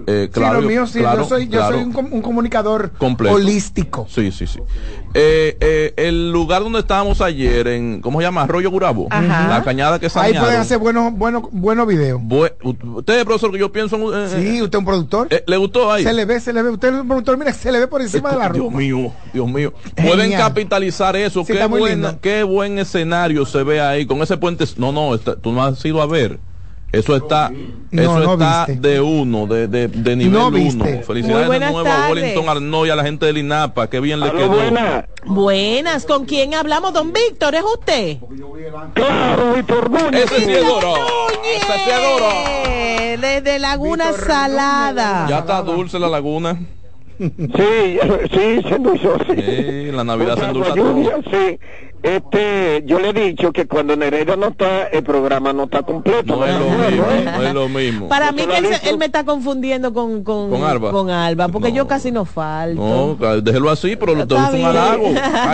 [0.08, 1.76] Eh, claro, sí, lo mío sí, claro, yo soy, yo claro.
[1.76, 3.36] soy un, com- un comunicador Completo.
[3.36, 4.06] holístico.
[4.10, 4.60] Sí, sí, sí.
[5.14, 8.44] Eh, eh, el lugar donde estábamos ayer, en, ¿cómo se llama?
[8.44, 9.08] Arroyo Gurabo.
[9.10, 9.48] Ajá.
[9.48, 10.44] La cañada que Ahí sanearon.
[10.44, 12.20] pueden hacer buenos, buenos, buenos videos.
[12.22, 14.26] Bue- usted, profesor, que yo pienso en...
[14.26, 15.28] eh, Sí, usted es un productor.
[15.30, 16.04] eh, ¿Le gustó ahí?
[16.04, 16.70] Se le ve, se le ve.
[16.72, 18.78] Usted es un productor, mira, se le ve por encima de la Dios ropa.
[18.78, 19.74] mío, Dios mío.
[19.96, 20.16] Genial.
[20.16, 21.42] Pueden capitalizar eso.
[21.42, 22.20] Sí, qué, está muy buena- lindo.
[22.22, 24.66] qué buen escenario se ve ahí con ese puente.
[24.78, 26.40] No, no, está- tú no has ido a ver.
[26.94, 27.52] Eso está,
[27.90, 28.88] No, eso no está viste.
[28.88, 30.86] de uno, de, de, de nivel No uno.
[31.02, 32.10] Felicidades de buenas nuevo a.
[32.12, 33.90] Wellington Arnold y a la gente del INAPA.
[33.90, 34.54] Qué bien le quedó.
[35.26, 36.94] Buenas, ¿con quién hablamos?
[36.94, 38.18] Don Víctor, ¿es usted?
[38.94, 40.32] Claro, Víctor Núñez.
[40.32, 40.94] Ese sí es duro.
[41.44, 43.28] Ese sí es duro.
[43.28, 45.26] Desde Laguna Salada.
[45.28, 46.60] Ya está dulce la laguna.
[47.20, 48.00] Sí,
[48.34, 49.34] sí, se endulzó, sí.
[49.36, 51.24] Sí, la Navidad se endulza agua lluvia, todo.
[51.32, 51.60] sí.
[52.02, 56.36] Este, yo le he dicho que cuando Nereida no está, el programa no está completo.
[56.36, 57.24] No es lo mismo, ¿eh?
[57.38, 58.10] no es lo mismo.
[58.10, 58.58] Para mí que
[58.90, 60.92] él, me está confundiendo con, con, ¿Con Alba?
[60.92, 61.76] con Alba, porque No.
[61.76, 63.18] yo casi no falto.
[63.18, 65.12] No, déjelo así, pero lo te es un halago.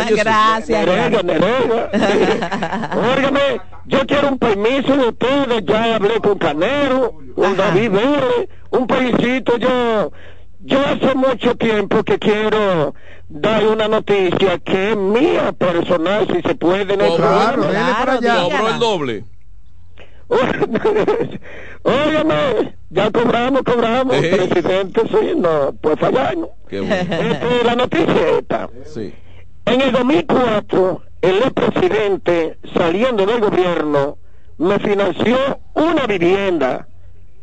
[0.10, 0.86] Gracias.
[0.88, 1.92] Nereida, Nereida.
[3.16, 7.56] Óigame, yo quiero un permiso de ustedes, ya hablé con Canero, con.
[7.58, 10.12] David Vélez, un paisito, yo,
[10.60, 12.94] yo hace mucho tiempo que quiero
[13.30, 18.44] dar una noticia que es mía personal, si se puede en el Cobró, Claro, allá.
[18.44, 19.24] cobró el doble.
[21.84, 24.32] Óigame, ya cobramos, cobramos, Ey.
[24.36, 26.50] presidente, sí, no, pues fallarnos.
[26.70, 26.96] Qué bueno.
[27.10, 28.70] Este, la noticia es esta.
[28.86, 29.14] Sí.
[29.66, 34.18] En el 2004, el expresidente, saliendo del gobierno,
[34.58, 35.38] me financió
[35.74, 36.88] una vivienda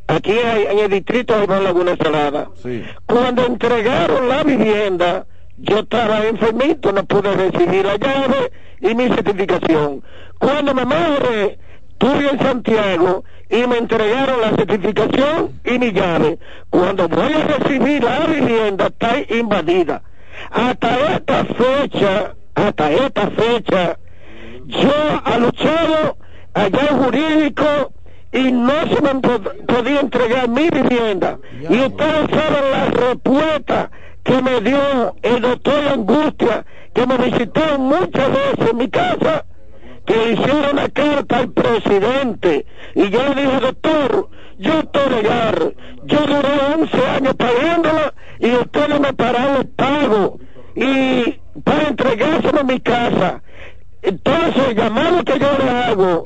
[0.07, 2.49] aquí hay- en el distrito de Laguna Salada.
[2.63, 2.85] Sí.
[3.07, 5.27] Cuando entregaron la vivienda,
[5.59, 10.03] yo estaba enfermito, no pude recibir la llave y mi certificación.
[10.39, 11.59] Cuando me madre,
[11.91, 16.39] estuve en Santiago y me entregaron la certificación y mi llave.
[16.71, 20.03] Cuando voy a recibir la vivienda, está invadida.
[20.51, 23.99] Hasta esta fecha, hasta esta fecha,
[24.67, 24.91] yo
[25.35, 26.19] he luchado
[26.53, 27.93] allá en jurídico
[28.33, 31.39] y no se me han pod- podido entregar mi vivienda.
[31.69, 33.91] Y ustedes saben la respuesta
[34.25, 39.45] que me dio el doctor Angustia, que me visitó muchas veces en mi casa,
[40.05, 42.67] que hicieron una carta al presidente.
[42.95, 46.49] Y yo le dije, doctor, yo estoy legal, yo duré
[46.81, 50.39] 11 años pagándola y ustedes me pararon el pago.
[50.75, 53.43] Y para entregárselo a mi casa.
[54.03, 56.25] Entonces, el llamado que yo le hago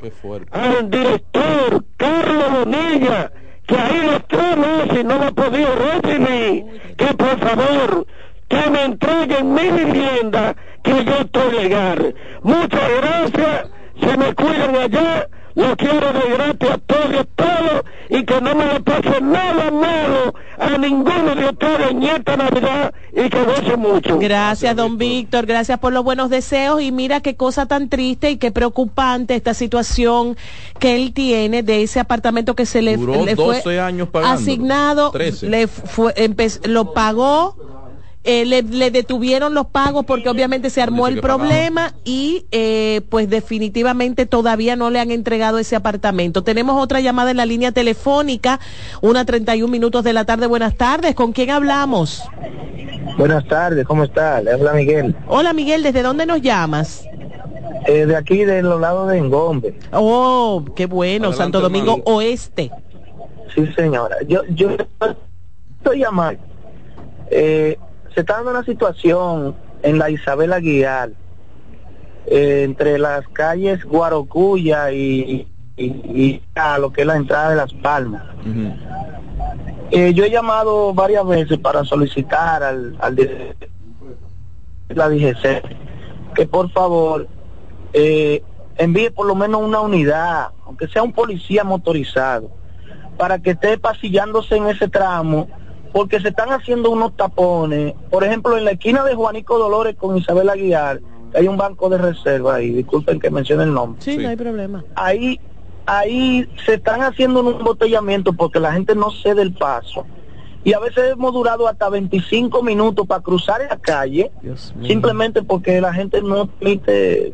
[0.51, 3.31] al director Carlos Bonilla,
[3.67, 6.65] que ahí los tres meses no lo ha podido recibir,
[6.97, 8.07] que por favor,
[8.49, 12.15] que me entreguen mi vivienda, que yo estoy legal.
[12.41, 17.83] Muchas gracias, se me cuidan allá, lo quiero de gratis a todos y a todos,
[18.09, 22.93] y que no me le pase nada malo a ninguno de ustedes en esta Navidad,
[22.95, 23.00] y
[23.31, 24.19] que goce mucho.
[24.19, 28.37] Gracias, don Víctor, gracias por los buenos deseos y mira qué cosa tan triste y
[28.37, 30.37] qué preocupante esta situación
[30.79, 34.41] que él tiene de ese apartamento que se le, Duró le fue 12 años pagándolo.
[34.41, 35.49] asignado, 13.
[35.49, 37.55] le fue, empe- lo pagó.
[38.23, 43.27] eh, le, le detuvieron los pagos porque obviamente se armó el problema y eh, pues
[43.27, 46.43] definitivamente todavía no le han entregado ese apartamento.
[46.43, 48.59] Tenemos otra llamada en la línea telefónica,
[49.01, 50.45] una 31 minutos de la tarde.
[50.45, 52.21] Buenas tardes, ¿con quién hablamos?
[53.17, 54.41] Buenas tardes, ¿cómo está?
[54.41, 55.15] Le habla Miguel.
[55.27, 57.05] Hola Miguel, ¿desde dónde nos llamas?
[57.87, 59.77] Eh, de aquí, de los lados de Engombe.
[59.91, 62.17] Oh, qué bueno, Adelante, Santo Domingo hermano.
[62.17, 62.71] Oeste.
[63.53, 64.15] Sí, señora.
[64.27, 64.69] Yo, yo
[65.79, 66.41] estoy llamando.
[67.29, 67.77] Eh,
[68.13, 71.11] se está dando una situación en la Isabel Aguiar,
[72.27, 77.55] eh, entre las calles Guarocuya y, y, y a lo que es la entrada de
[77.55, 78.23] Las Palmas.
[79.91, 83.55] Eh, yo he llamado varias veces para solicitar al, al de
[84.89, 85.61] la DGC
[86.33, 87.27] que por favor
[87.93, 88.41] eh,
[88.77, 92.49] envíe por lo menos una unidad, aunque sea un policía motorizado,
[93.17, 95.49] para que esté pasillándose en ese tramo,
[95.91, 97.93] porque se están haciendo unos tapones.
[98.09, 101.01] Por ejemplo, en la esquina de Juanico Dolores con Isabel Aguiar,
[101.33, 104.83] hay un banco de reserva ahí, disculpen que mencione el nombre Sí, no hay problema.
[104.95, 105.39] ahí
[105.85, 110.05] ahí se están haciendo un embotellamiento porque la gente no cede el paso.
[110.63, 114.31] Y a veces hemos durado hasta 25 minutos para cruzar la calle
[114.81, 117.33] simplemente porque la gente no permite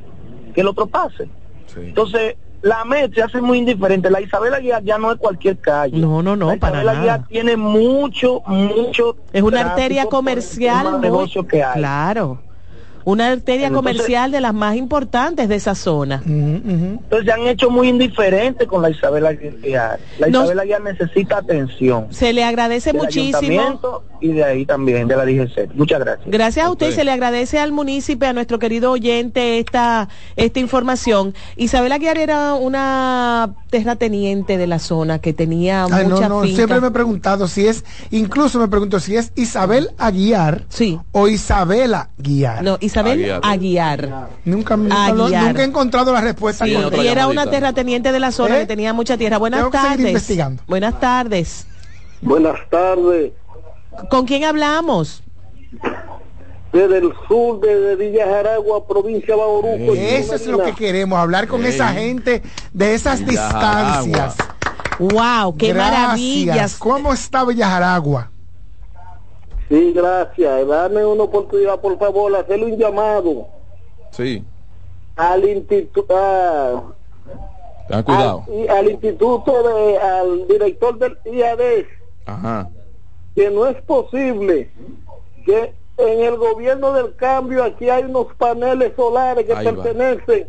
[0.56, 1.30] que el otro pase.
[1.76, 4.10] Entonces la MED se hace muy indiferente.
[4.10, 5.98] La Isabel Aguiar ya no es cualquier calle.
[5.98, 7.28] No no no la para Isabel Aguiar nada.
[7.30, 11.80] tiene mucho mucho Es una arteria comercial muy- negocio que hay.
[11.80, 12.40] Claro.
[13.08, 16.22] Una arteria Entonces- comercial de las más importantes de esa zona.
[16.26, 19.98] Entonces se han hecho muy indiferentes con la Isabel Aguiar.
[20.20, 22.08] La Nos- Isabel Aguiar necesita atención.
[22.10, 23.38] Se le agradece del muchísimo.
[23.38, 25.70] ayuntamiento y de ahí también, de la DGC.
[25.76, 26.28] Muchas gracias.
[26.30, 31.34] Gracias a usted se le agradece al municipio, a nuestro querido oyente, esta, esta información.
[31.56, 36.56] Isabel Aguiar era una terrateniente de la zona que tenía Ay, no, mucha no, finca.
[36.58, 41.00] siempre me he preguntado si es, incluso me pregunto si es Isabel Aguiar sí.
[41.14, 42.64] o Isabela Guiar.
[42.64, 42.97] No, Isabel
[43.44, 44.30] Aguiar.
[44.46, 45.46] Nunca, nunca, Aguiar.
[45.48, 46.66] nunca he encontrado la respuesta.
[46.66, 47.04] Sí, correcta.
[47.04, 48.60] y era una terrateniente de la zona ¿Eh?
[48.62, 49.38] que tenía mucha tierra.
[49.38, 50.08] Buenas Tengo tardes.
[50.08, 50.64] investigando.
[50.68, 51.68] Buenas tardes.
[52.22, 53.32] Buenas tardes.
[54.10, 55.24] ¿Con quién hablamos?
[56.74, 59.94] Desde el sur de Villa Jaragua, provincia de Bauruco.
[59.96, 64.36] Eso es lo que queremos, hablar con esa gente de esas distancias.
[65.00, 65.76] Wow, qué Gracias.
[66.02, 66.76] maravillas.
[66.78, 68.32] ¿Cómo está Villajaragua?
[69.70, 70.68] Sí, gracias.
[70.68, 73.48] Dame una oportunidad, por favor, hacerle un llamado
[74.12, 74.44] Sí,
[75.16, 76.96] al instituto,
[77.90, 78.44] ten cuidado.
[78.48, 81.86] al, al instituto de, al director del IAD,
[82.26, 82.70] Ajá.
[83.36, 84.72] que no es posible
[85.46, 89.84] que en el gobierno del cambio aquí hay unos paneles solares que Ahí va.
[89.84, 90.48] pertenecen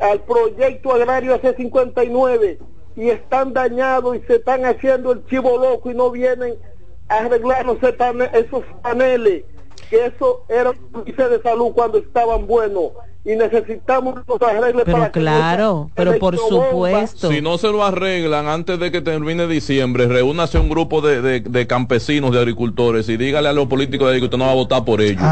[0.00, 2.58] al proyecto agrario AC59
[2.96, 6.54] y están dañados y se están haciendo el chivo loco y no vienen
[7.08, 9.44] a arreglarnos ese pane- esos paneles
[9.90, 12.90] que eso era un servicio de salud cuando estaban buenos
[13.24, 17.30] y necesitamos los arregles Pero para que claro, pero por supuesto.
[17.30, 21.40] Si no se lo arreglan antes de que termine diciembre, reúnase un grupo de, de-
[21.40, 24.52] de campesinos, de agricultores y dígale a los políticos de ahí que usted no va
[24.52, 25.22] a votar por ellos.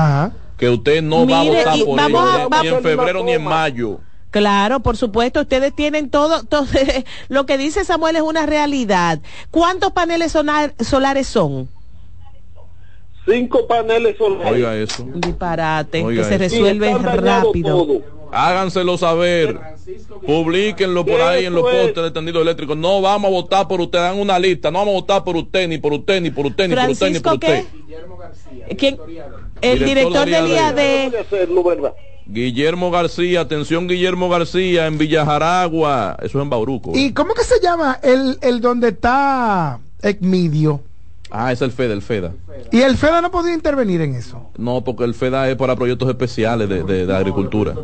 [0.57, 4.01] Que usted no va a votar por vamos ellos ni- en febrero ni en mayo.
[4.35, 6.67] Claro, por supuesto, ustedes tienen todo, todo
[7.29, 9.21] lo que dice Samuel es una realidad.
[9.53, 11.69] ¿Cuántos paneles solar- solares son?
[13.25, 15.07] cinco paneles solares Oiga eso.
[15.15, 17.87] Disparate, Oiga que se resuelve rápido.
[18.33, 19.57] Háganselo saber.
[20.27, 21.83] Publíquenlo por ahí en los Eso es.
[21.87, 22.75] postes de tendido eléctrico.
[22.75, 24.01] No vamos a votar por usted.
[24.01, 24.73] Dan una lista.
[24.73, 27.11] No vamos a votar por usted, ni por usted, ni por usted, ni por usted,
[27.13, 27.65] ni por Francisco, usted.
[28.69, 28.77] ¿qué?
[28.77, 28.99] ¿Quién?
[29.61, 31.25] El Director director del del IAD.
[32.27, 36.17] Guillermo García, atención Guillermo García en Villajaragua.
[36.23, 36.93] Eso es en Bauruco.
[36.95, 40.81] ¿Y cómo que se llama el, el donde está Ecmidio?
[41.31, 42.33] Ah, es el FEDA, el FEDA.
[42.71, 44.51] Y el FEDA no podía intervenir en eso.
[44.57, 47.75] No, porque el FEDA es para proyectos especiales de, de- de agricultura.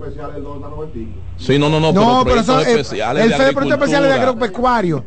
[1.37, 3.53] Sí, no, no, no, No, pero pero eso, proyectos el, especiales el de FEDA de
[3.55, 4.15] Proyectos Especiales de.
[4.21, 5.05] Agropecuario.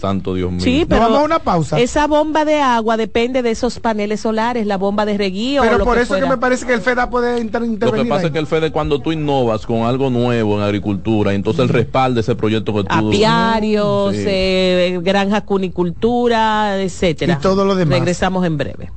[0.00, 0.60] Santo Dios mío.
[0.62, 1.78] Sí, pero vamos a una pausa.
[1.78, 5.60] esa bomba de agua depende de esos paneles solares, la bomba de reguío.
[5.60, 6.36] o Pero lo por que eso es que fuera.
[6.36, 8.08] me parece que el FEDA puede inter- Lo que intervenir.
[8.08, 8.26] pasa ahí.
[8.26, 12.20] es que el FEDE cuando tú innovas con algo nuevo en agricultura, entonces el respalda
[12.20, 12.88] ese proyecto que tú...
[13.08, 14.24] apiarios, Sí.
[14.26, 17.34] eh, granjas cunicultura, etcétera.
[17.38, 17.98] Y todo lo demás.
[17.98, 18.90] Regresamos en breve.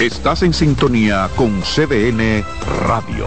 [0.00, 2.44] Estás en sintonía con CDN
[2.86, 3.26] Radio.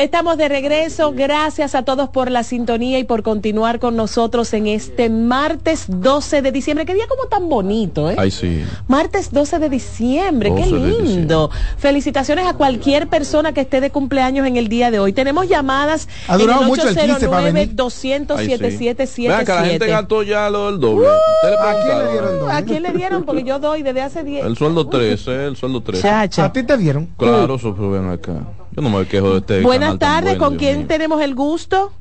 [0.00, 1.12] Estamos de regreso.
[1.14, 6.40] Gracias a todos por la sintonía y por continuar con nosotros en este martes 12
[6.40, 6.86] de diciembre.
[6.86, 8.14] Qué día como tan bonito, ¿eh?
[8.16, 8.64] Ay, sí.
[8.88, 11.50] Martes 12 de diciembre, qué 12 de lindo.
[11.76, 15.12] Felicitaciones a cualquier persona que esté de cumpleaños en el día de hoy.
[15.12, 17.76] Tenemos llamadas Ha en durado el mucho el 15 para 809 venir.
[17.76, 18.48] 200 Ay, sí.
[18.48, 19.86] Vean que la gente 7777.
[19.86, 21.08] gastó ya lo del doble.
[21.08, 22.54] ¿Ustedes ¿A quién le dieron doble?
[22.54, 23.24] ¿A quién le dieron?
[23.24, 24.46] Porque yo doy desde hace 10.
[24.46, 26.00] El sueldo 13, el sueldo 13.
[26.00, 26.46] Chacha.
[26.46, 27.06] ¿A ti te dieron?
[27.18, 27.76] Claro, eso
[28.10, 28.46] acá.
[28.72, 30.86] Yo no me quejo de este Buenas tardes, bueno, ¿con Dios quién mío.
[30.88, 31.92] tenemos el gusto?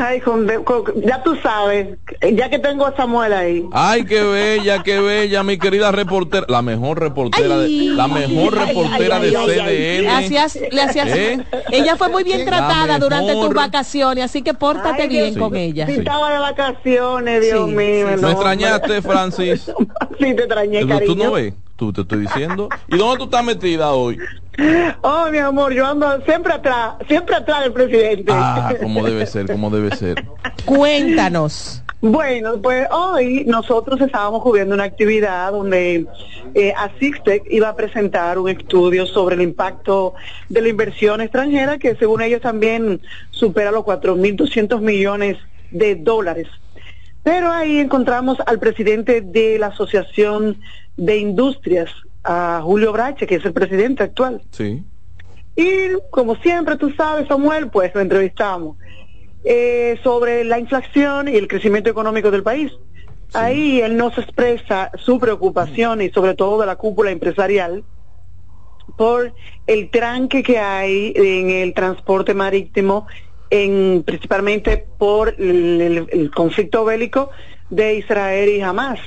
[0.00, 1.98] Ay, con- con- ya tú sabes,
[2.34, 3.64] ya que tengo a Samuel ahí.
[3.72, 7.88] Ay, qué bella, qué bella, mi querida reportera, la mejor reportera de, Ay.
[7.88, 9.36] la mejor Ay, reportera ay, de
[10.04, 10.08] CDN.
[10.08, 11.44] Hacías, le hacías, ¿Eh?
[11.72, 15.38] ella fue muy bien La tratada durante tus vacaciones, así que pórtate Ay, bien Dios
[15.48, 15.84] con ella.
[15.88, 15.98] Si Sí.
[15.98, 18.06] estaba de vacaciones, Dios Sí, mío.
[18.08, 18.20] sí, sí.
[18.20, 19.62] no, ¿Me extrañaste, Francis?
[20.20, 21.12] sí, te extrañé, ¿Tú, cariño.
[21.12, 21.54] tú no ves?
[21.82, 22.68] Tú te estoy diciendo.
[22.86, 24.16] ¿Y dónde tú estás metida hoy?
[25.00, 28.30] Oh, mi amor, yo ando siempre atrás, siempre atrás del presidente.
[28.32, 30.24] Ah, como debe ser, como debe ser.
[30.64, 31.82] Cuéntanos.
[32.00, 36.06] Bueno, pues hoy nosotros estábamos cubriendo una actividad donde
[36.54, 40.14] eh, Asixtec iba a presentar un estudio sobre el impacto
[40.48, 43.00] de la inversión extranjera que según ellos también
[43.32, 45.36] supera los 4.200 millones
[45.72, 46.46] de dólares.
[47.22, 50.58] Pero ahí encontramos al presidente de la Asociación
[50.96, 51.90] de Industrias,
[52.24, 54.42] a Julio Brache, que es el presidente actual.
[54.50, 54.84] Sí.
[55.56, 58.76] Y como siempre, tú sabes, Samuel, pues lo entrevistamos
[59.44, 62.72] eh, sobre la inflación y el crecimiento económico del país.
[63.34, 67.82] Ahí él nos expresa su preocupación y sobre todo de la cúpula empresarial
[68.96, 69.32] por
[69.66, 73.06] el tranque que hay en el transporte marítimo,
[73.56, 77.30] en, principalmente por el, el- el conflicto bélico
[77.68, 78.98] de Israel y Hamas.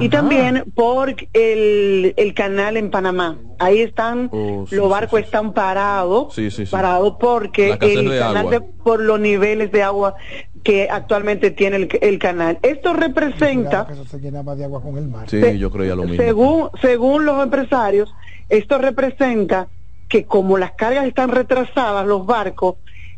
[0.00, 3.36] Y también por el, el canal en Panamá.
[3.58, 5.26] Ahí están, Oh, sí, los barcos sí, sí.
[5.26, 6.70] están parados, Sí, sí, sí.
[6.70, 10.14] parados porque el de canal de, por los niveles de agua
[10.62, 12.58] que actualmente tiene el, el canal.
[12.62, 15.28] Esto representa Que eso se llenaba de agua con el mar.
[15.28, 16.22] Sí, Se- yo creía lo mismo.
[16.22, 18.14] según, según los empresarios,
[18.48, 19.68] esto representa
[20.08, 22.76] que como las cargas están retrasadas, los barcos,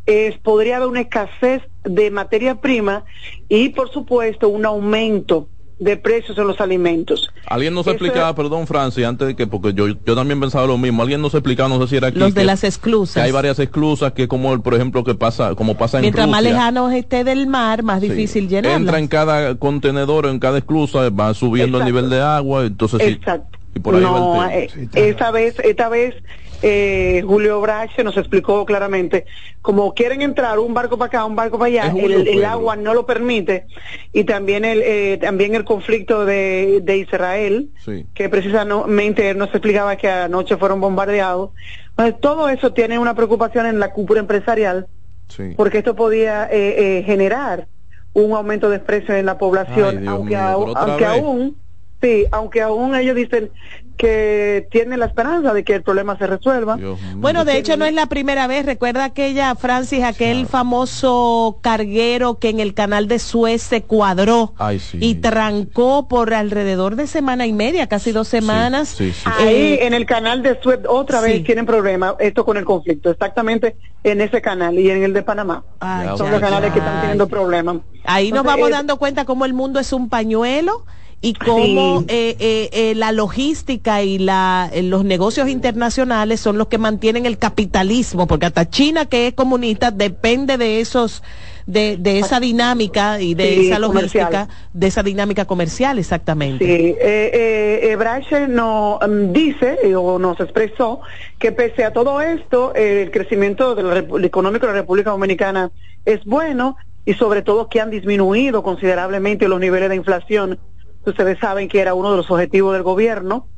[0.08, 3.04] es, podría haber una escasez de materia prima
[3.48, 5.48] y, por supuesto, un aumento
[5.78, 7.30] de precios en los alimentos.
[7.46, 10.66] Alguien nos Eso explicaba, es- perdón, Francis, antes de que, porque yo, yo también pensaba
[10.66, 12.66] lo mismo, alguien nos explicaba, no sé si era aquí, Los de que- las que
[12.68, 13.22] esclusas.
[13.22, 16.40] hay varias esclusas que como, el, por ejemplo, que pasa, como pasa en Mientras más
[16.40, 18.76] Rusia, lejano esté del mar, más sí, difícil llenarla.
[18.76, 22.00] Entra en cada contenedor, en cada esclusa, va subiendo el Exacto.
[22.00, 23.58] nivel de agua, entonces sí, Exacto.
[23.74, 25.06] y por ahí no, va el eh, tema.
[25.06, 26.14] esta vez, esta vez
[26.62, 29.26] eh, Julio Brache nos explicó claramente,
[29.62, 33.06] como quieren entrar un barco para acá, un barco para allá, el, agua no lo
[33.06, 33.66] permite
[34.12, 38.06] y también el eh, también el conflicto de, de Israel, Sí.
[38.14, 41.50] que precisamente nos explicaba que anoche fueron bombardeados.
[41.90, 44.86] Entonces, todo eso tiene una preocupación en la cúpula empresarial
[45.28, 45.52] Sí.
[45.56, 47.68] porque esto podía eh, eh, generar
[48.14, 51.56] un aumento de precios en la población, Ay, aunque, mío, aunque aún,
[52.00, 53.50] sí, aunque aún ellos dicen
[53.96, 56.78] que tienen la esperanza de que el problema se resuelva.
[57.16, 58.64] Bueno, de hecho no es la primera vez.
[58.64, 64.78] Recuerda aquella, Francis, aquel famoso carguero que en el canal de Suez se cuadró Ay,
[64.78, 64.98] sí.
[65.00, 68.90] y trancó por alrededor de semana y media, casi dos semanas.
[68.90, 69.30] Sí, sí, sí.
[69.40, 71.26] Ahí Eh, en el canal de Suez otra sí.
[71.32, 75.22] vez tienen problema, esto con el conflicto, exactamente en ese canal y en el de
[75.24, 75.64] Panamá.
[75.80, 77.78] Ay, Son ya, los canales que están teniendo problemas.
[78.04, 80.84] Ahí nos vamos eh, dando cuenta cómo el mundo es un pañuelo
[81.20, 82.06] y cómo Sí.
[82.08, 87.26] eh, eh, eh, la logística y la, eh, los negocios internacionales son los que mantienen
[87.26, 91.22] el capitalismo, porque hasta China, que es comunista, depende de esos
[91.66, 94.48] de, de esa dinámica y de Sí, esa logística, comercial.
[94.72, 96.64] de esa dinámica comercial, exactamente.
[96.64, 101.00] Sí, eh, eh, Brache no, mm, dice o nos expresó
[101.38, 105.70] que pese a todo esto, el crecimiento del repu- económico de la República Dominicana
[106.06, 110.58] es bueno y sobre todo que han disminuido considerablemente los niveles de inflación.
[111.04, 113.48] Ustedes saben que era uno de los objetivos del gobierno,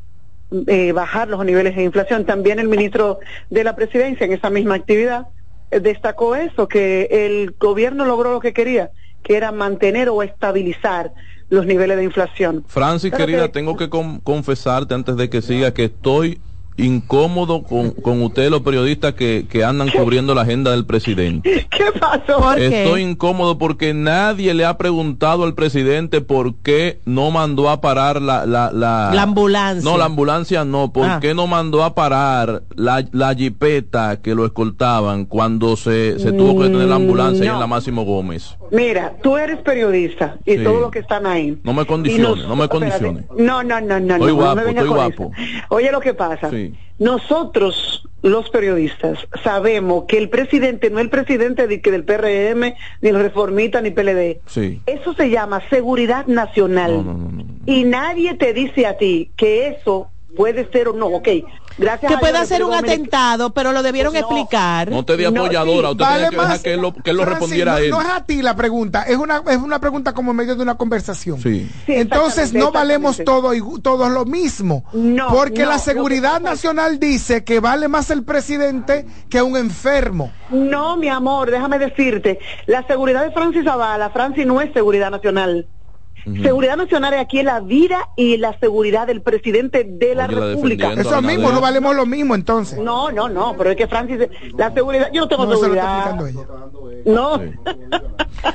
[0.67, 2.25] eh, bajar los niveles de inflación.
[2.25, 3.19] También el ministro
[3.51, 5.29] de la Presidencia en esa misma actividad
[5.71, 8.91] eh, destacó eso, que el gobierno logró lo que quería,
[9.23, 11.13] que era mantener o estabilizar
[11.49, 12.65] los niveles de inflación.
[12.69, 16.41] Francis, Pero querida, que- tengo que con- confesarte antes de que siga que estoy
[16.77, 21.67] incómodo con, con ustedes los periodistas que, que andan cubriendo la agenda del presidente.
[21.71, 22.55] ¿Qué pasó?
[22.55, 28.21] Estoy incómodo porque nadie le ha preguntado al presidente por qué no mandó a parar
[28.23, 28.47] la...
[28.47, 29.89] La, la, La ambulancia.
[29.91, 30.93] No, la ambulancia no.
[30.93, 31.19] ¿Por Ah.
[31.21, 36.59] qué no mandó a parar la, la jipeta que lo escoltaban cuando se, se tuvo
[36.59, 37.55] que detener la ambulancia ahí No.
[37.55, 38.57] en la Máximo Gómez?
[38.71, 40.65] Mira, tú eres periodista y Sí.
[40.65, 41.59] todos los que están ahí.
[41.65, 43.25] No me condiciones, nos- no me condiciones.
[43.37, 44.15] No, no, no, no.
[44.15, 45.33] Estoy no, guapo, no estoy guapo.
[45.37, 45.65] eso.
[45.71, 46.51] Oye lo que pasa.
[46.51, 46.60] Sí.
[46.99, 52.75] Nosotros, los periodistas, sabemos que el presidente no es el presidente de, que del PRM,
[53.01, 54.41] ni el reformista, ni PLD.
[54.47, 54.83] Sí.
[54.85, 57.05] Eso se llama seguridad nacional.
[57.65, 61.07] Y nadie te dice a ti que eso puede ser o no.
[61.07, 61.29] Ok,
[61.79, 64.91] gracias Que a pueda Dios, ser un atentado, pero lo debieron explicar.
[64.91, 67.25] No te dé apoyadora, usted Vale tiene que dejar que él lo, que él lo
[67.25, 67.91] respondiera no, a él.
[67.91, 70.63] no es a ti la pregunta, es una, es una pregunta como en medio de
[70.63, 71.41] una conversación.
[71.41, 71.69] Sí.
[71.87, 73.25] Entonces no valemos exactamente.
[73.61, 74.85] todo y- todos lo mismo.
[74.93, 80.33] No, porque no, la seguridad nacional dice que vale más el presidente que un enfermo.
[80.51, 85.67] No, mi amor, déjame decirte, la seguridad de Francis Zavala, Francis no es seguridad nacional.
[86.43, 90.41] Seguridad nacional es aquí la vida y la seguridad del presidente de la Oye, la
[90.49, 90.89] República.
[90.91, 92.79] defendiendo Eso mismo, no valemos lo mismo entonces.
[92.79, 94.19] No, no, no, pero es que Francis,
[94.57, 96.29] la seguridad, yo no tengo No, eso lo está seguridad.
[96.29, 97.05] ella.
[97.07, 97.41] No.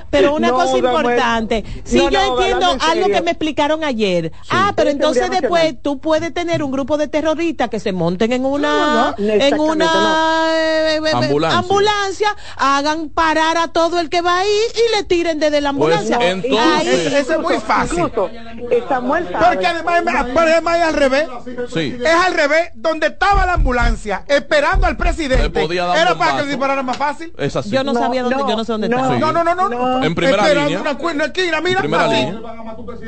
[0.09, 4.31] Pero una No, cosa importante, si No, yo no, entiendo algo que me explicaron ayer,
[4.49, 5.79] ah, pero Es entonces después nacional.
[5.83, 9.59] tú puedes tener un grupo de terroristas que se monten en una, No, no, en
[9.59, 11.59] una eh, eh, Ambulancia.
[11.59, 15.95] ambulancia, hagan parar a todo el que va ahí y le tiren desde la Pues,
[15.97, 16.31] ambulancia.
[16.31, 17.99] entonces- Ahí- Ese- ese es muy fácil.
[17.99, 18.29] Incluso,
[18.89, 19.45] Samuel sabe.
[19.45, 20.03] Porque además,
[20.35, 21.27] además es al revés.
[21.73, 21.97] Sí.
[21.99, 25.43] Es al revés, donde estaba la ambulancia esperando al presidente.
[25.43, 27.33] Le podía dar Era para que le disparara más fácil.
[27.37, 27.69] Es así.
[27.69, 28.97] yo no, No, sabía dónde, no, yo no sé dónde no.
[28.97, 29.13] estaba.
[29.15, 29.19] Sí.
[29.21, 29.69] No, no, no, no.
[29.69, 30.03] no.
[30.03, 30.81] En primera Esperando línea.
[30.81, 31.79] Una, una esquina, mira.
[31.79, 32.15] Primera así.
[32.15, 32.39] línea.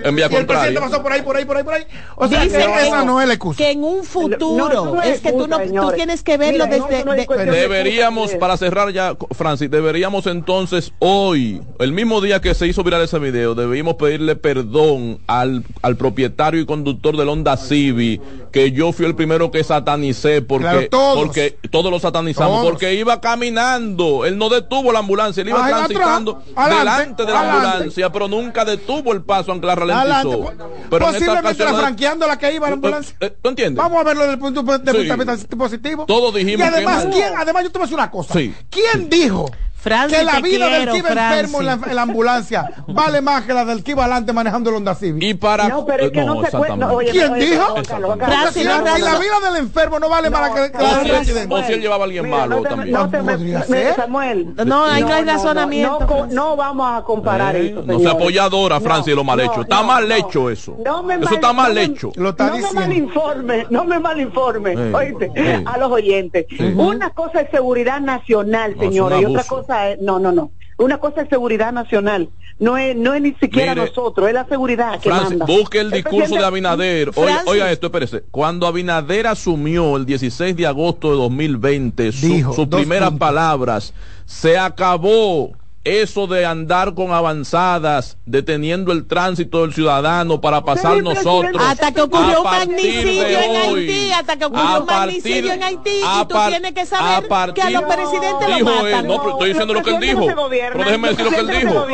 [0.04, 1.86] En vía Y el presidente pasó por ahí, por ahí, por ahí, por ahí.
[2.16, 3.58] O sea, Dice que esa no es la excusa.
[3.58, 6.38] que en un futuro, No, eso no es es que tú, no, tú tienes que
[6.38, 7.04] verlo desde...
[7.46, 13.02] Deberíamos, para cerrar ya, Francis, deberíamos entonces hoy, el mismo día que se hizo viral
[13.02, 18.22] ese video, debíamos pedirle perdón al, al propietario y conductor del Honda Civic,
[18.52, 21.20] que yo fui el primero que satanicé, porque Claro, todos.
[21.26, 22.72] porque todos lo satanizamos, Todos.
[22.72, 27.32] porque iba caminando, él no detuvo la ambulancia, él iba Ay, transitando adelante, delante de
[27.32, 27.68] la adelante.
[27.68, 30.08] ambulancia, pero nunca detuvo el paso aunque la ralentizó.
[30.34, 30.64] Adelante.
[30.90, 33.16] Pero en esta Posiblemente ocasión no- franqueando la que iba a la ambulancia.
[33.20, 33.78] Eh, ¿Tú entiendes?
[33.78, 34.98] Vamos a verlo desde el punto de Sí.
[34.98, 36.06] vista positivo.
[36.06, 38.34] Todos dijimos Y además, que- ¿quién, además yo te voy a decir una cosa.
[38.34, 38.54] Sí.
[38.70, 39.50] ¿Quién dijo
[39.88, 43.22] Francis, que la vida quiero, del que iba enfermo en la, en la ambulancia vale
[43.22, 45.24] más que la del que iba adelante manejando el Honda Civic?
[45.24, 45.68] Y para...
[45.70, 46.74] No, pero es que no, se puede.
[46.74, 46.86] exactamente.
[46.86, 47.76] no, oye, ¿Quién oye, dijo?
[47.76, 49.22] Francis, si, no, la, si la razón.
[49.22, 51.56] vida del enfermo no vale más que la O del si, él, presidente.
[51.56, 52.92] o si él llevaba a alguien Mira, malo no te, también.
[52.94, 53.96] no te Podría me- ser.
[53.96, 54.54] Samuel.
[54.66, 57.76] No, ahí no hay no, razonamiento, No, vamos a comparar Eh, eso.
[57.82, 58.16] no sea señores.
[58.16, 59.62] apoyadora, Francis, lo mal hecho.
[59.62, 60.78] Está mal hecho eso.
[60.82, 62.12] Eso está mal hecho.
[62.16, 65.64] Lo está no me malinforme, no me malinforme, Sí, oíste, sí.
[65.66, 66.46] a los oyentes.
[66.76, 69.56] Una cosa es seguridad nacional, señores, y otra abuso.
[69.78, 70.52] Cosa es, no, no, no.
[70.78, 72.30] Una cosa es seguridad nacional.
[72.60, 75.46] No es, no es ni siquiera Mire, nosotros, es la seguridad que Francis, manda.
[75.46, 77.12] busque el discurso de Abinader.
[77.46, 78.24] Oiga, esto, espérese.
[78.32, 83.28] Cuando Abinader asumió el 16 de agosto de 2020 su- Dijo, sus primeras puntos.
[83.28, 83.94] palabras,
[84.26, 85.52] se acabó
[85.88, 91.62] eso de andar con avanzadas, deteniendo el tránsito del ciudadano para pasar Sí, nosotros.
[91.66, 95.54] Hasta que ocurrió A un magnicidio en Haití, hasta que a ocurrió un partir- magnicidio
[95.54, 98.70] en Haití, a y tú par- tienes que a saber que a los presidentes Dijo
[98.70, 99.08] lo él, matan.
[99.08, 100.26] no, pero estoy diciendo lo que él dijo.
[100.28, 100.50] Pero
[100.84, 101.86] déjeme decir lo que él dijo.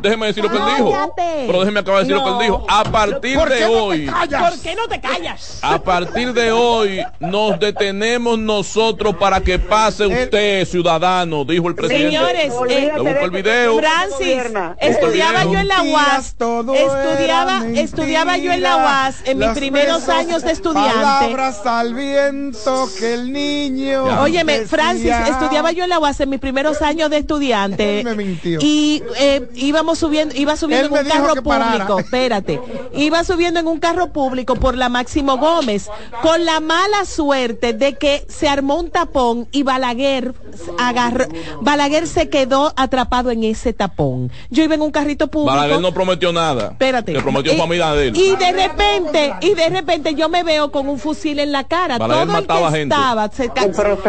[0.00, 1.14] Déjeme, decir lo que él dijo.
[1.46, 2.66] Pero déjeme acabar de decir lo que él dijo.
[2.68, 4.06] A partir ¿Por qué de hoy.
[4.06, 5.58] ¿Por qué no te callas?
[5.62, 12.04] A partir de hoy nos detenemos nosotros para que pase usted, ciudadano, dijo el presidente.
[12.16, 13.78] Señores, eh, busco el video.
[13.78, 14.38] Francis,
[14.80, 18.74] estudiaba yo en la UAS, estudiaba, estudiaba yo en la.
[18.76, 21.00] UAS en mis primeros años de estudiante.
[21.00, 24.06] Palabras al viento que el niño.
[24.06, 24.22] Ya.
[24.22, 24.68] Óyeme, decía.
[24.68, 28.00] Francis, estudiaba yo en la UAS en mis primeros años de estudiante.
[28.00, 28.58] Él me mintió.
[28.60, 31.98] Y eh, íbamos subiendo, iba subiendo Él en un carro público.
[31.98, 32.60] Espérate.
[32.94, 35.88] Iba subiendo en un carro público por la Máximo Gómez,
[36.22, 40.34] con la mala suerte de que se armó un tapón y Balaguer
[40.78, 41.26] agarró,
[41.60, 44.30] Balaguer se quedó quedó atrapado en ese tapón.
[44.50, 45.56] Yo iba en un carrito público.
[45.56, 46.68] Balaguer no prometió nada.
[46.70, 47.12] Espérate.
[47.12, 48.16] Le prometió Y- familia de él.
[48.16, 51.98] Y de repente, y de repente yo me veo con un fusil en la cara.
[51.98, 52.94] Balaguer Todo el que gente.
[52.94, 53.50] estaba, se,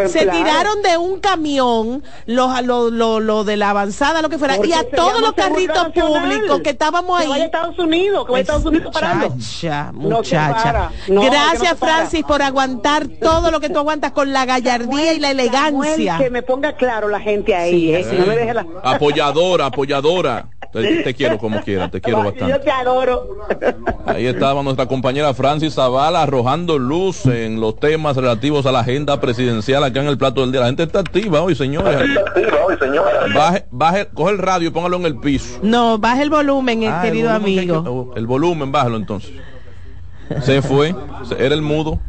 [0.10, 4.56] se- tiraron de un camión, los lo, lo, lo de la avanzada, lo que fuera,
[4.58, 7.46] Porque y a todos los carritos públicos que estábamos Que vaya a ahí.
[7.46, 9.30] Estados Unidos, que vaya a Estados Unidos parando.
[9.30, 10.54] Muchacha, muchacha.
[10.64, 10.92] para.
[11.08, 11.80] No, que no Gracias.
[11.80, 15.64] Francis, por aguantar todo lo que tú aguantas con la gallardía y la elegancia.
[15.66, 18.35] Samuel, que me ponga claro la gente ahí, eh, que no me
[18.84, 20.48] Apoyadora, apoyadora.
[20.74, 22.60] Te, te quiero como quiera, te quiero Yo bastante.
[22.60, 23.28] te adoro.
[24.06, 29.22] Ahí estaba nuestra compañera Francis Zavala arrojando luz en los temas relativos a la agenda
[29.22, 30.60] presidencial acá en el plato del día.
[30.62, 32.10] La gente está activa hoy, señores.
[33.34, 35.60] Baje, baje, coge el radio y póngalo en el piso.
[35.62, 37.84] No, baja el volumen, eh, Ah, el querido volumen que- amigo.
[38.12, 39.32] oh, el volumen, bájalo entonces.
[40.42, 42.00] Se fue, se- era el mudo.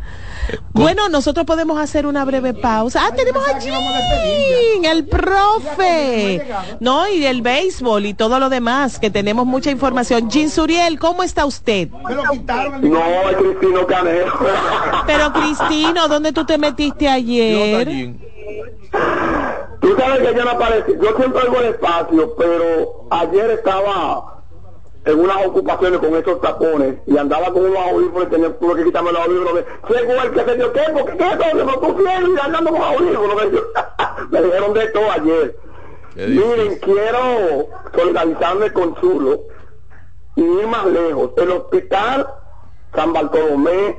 [0.73, 3.07] Bueno, nosotros podemos hacer una breve pausa.
[3.07, 6.47] Ah, tenemos a Jim, el profe.
[6.81, 10.31] No, y el béisbol y todo lo demás, que tenemos mucha información.
[10.31, 11.89] Jim Suriel, ¿cómo está usted?
[11.89, 14.33] No, es Cristino Caneo.
[15.07, 18.15] Pero Cristino, ¿dónde tú te metiste ayer?
[19.81, 20.93] Tú sabes que yo no aparecí.
[21.01, 24.36] Yo siempre hago el espacio, pero ayer estaba
[25.07, 28.85] en unas ocupaciones con esos tapones y andaba con unos audífonos y tenía tuve que
[28.85, 29.65] quitarme los audífonos.
[29.89, 31.65] Según el que se dio tiempo, ¿qué es eso?
[31.65, 33.37] No tú y andando con audífonos.
[34.31, 35.57] Me dijeron de todo ayer.
[36.17, 39.41] Miren, quiero solidarizarme con Chulo
[40.35, 41.31] y ir más lejos.
[41.37, 42.27] El hospital
[42.95, 43.99] San Bartolomé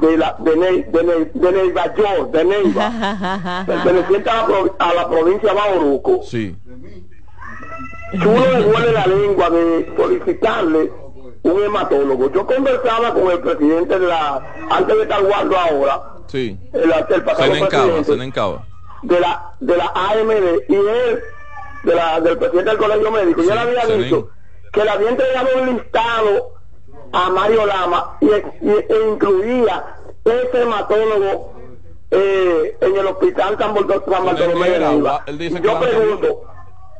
[0.00, 4.46] de la de, Ney- de, Ney- de Neiva York, de Neiva, perteneciente a
[4.78, 6.22] a la provincia de Bauruco.
[6.24, 6.54] Sí.
[8.12, 10.92] Chulo le duele la lengua de solicitarle
[11.42, 12.30] un hematólogo.
[12.32, 16.58] Yo conversaba con el presidente de la, antes de estar guardo ahora, Sí.
[16.72, 17.76] el, el pasado presidente
[19.02, 20.32] de la de la AMD
[20.68, 21.22] y él
[21.84, 24.28] de la, del presidente del colegio médico y él había dicho
[24.72, 26.50] que le había entregado un listado
[27.12, 29.84] a Mario Lama y, y- e incluía
[30.24, 31.52] ese hematólogo
[32.10, 34.78] eh, en el hospital San, San Bartolomé de
[35.50, 36.42] que yo pregunto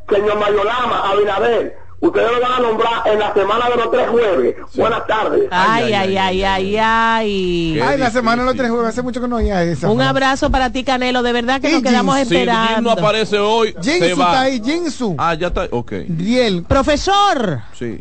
[0.08, 4.08] señor Mario Lama Abinader ustedes lo van a nombrar en la semana de los tres
[4.08, 7.80] jueves buenas tardes Ay, ay, ay, ay, ay.
[7.80, 9.90] Ay, la semana de los tres jueves, hace mucho que no oía esa.
[9.90, 11.22] Un abrazo para ti, Canelo.
[11.22, 12.90] De verdad que nos quedamos Si Jim no esperando.
[12.90, 14.26] aparece hoy, se Jinsu va.
[14.26, 15.14] está ahí, Jinsu.
[15.18, 15.92] Ah, ya está, ok.
[16.08, 17.60] Riel, Profesor.
[17.72, 17.98] Sí.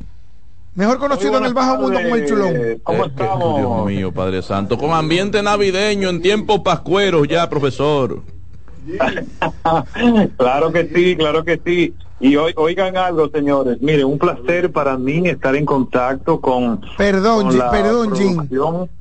[0.76, 2.54] mejor conocido en el bajo mundo como el chulón.
[2.84, 3.58] ¿Cómo estamos?
[3.58, 4.78] Dios mío, Padre Santo.
[4.78, 8.22] Con ambiente navideño en tiempos pascueros ya, profesor.
[10.38, 11.94] Claro que sí, claro que sí.
[12.20, 13.78] Y hoy, oigan algo, señores.
[13.82, 16.82] Mire, un placer para mí estar en contacto con.
[16.98, 18.48] Perdón, con Jim, la perdón, Jim.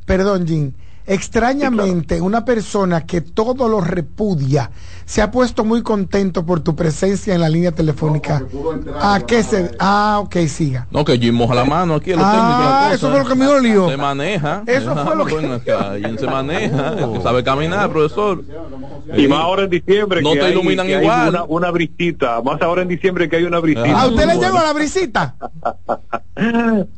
[0.05, 0.73] Perdón, Jim.
[1.07, 4.71] Extrañamente, una persona que todo lo repudia
[5.05, 8.43] se ha puesto muy contento por tu presencia en la línea telefónica.
[9.01, 9.71] ¿A qué se.?
[9.79, 10.87] Ah, ok, siga.
[10.91, 13.89] No, que Jim moja la mano aquí Ah, eso fue lo que me dolió.
[13.91, 14.63] Se maneja.
[14.67, 15.35] Eso fue lo que-
[16.03, 18.43] Jim se maneja, que sabe caminar, profesor.
[19.15, 20.23] Y más ahora en diciembre.
[20.23, 21.29] No que te hay- iluminan que hay igual.
[21.29, 22.41] Una, una brisita.
[22.41, 24.01] Más ahora en diciembre que hay una brisita.
[24.01, 25.37] ¿A usted le llegó la brisita?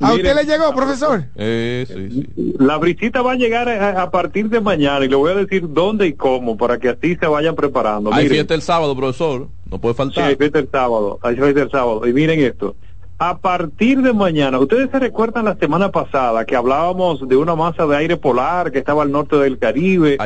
[0.01, 1.25] ¿A usted le llegó, profesor?
[1.35, 2.55] Eh, sí, sí.
[2.59, 5.65] La brisita va a llegar a, a partir de mañana y le voy a decir
[5.69, 8.11] dónde y cómo para que así se vayan preparando.
[8.13, 9.49] Hay Miren, fiesta el sábado, profesor.
[9.71, 10.25] No puede Sí, faltar.
[10.25, 12.07] hay fiesta el sábado, hay fiesta el sábado.
[12.07, 12.77] Y miren esto,
[13.19, 17.87] a partir de mañana, ustedes se recuerdan la semana pasada que hablábamos de una masa
[17.87, 20.19] de aire polar que estaba al norte del Caribe,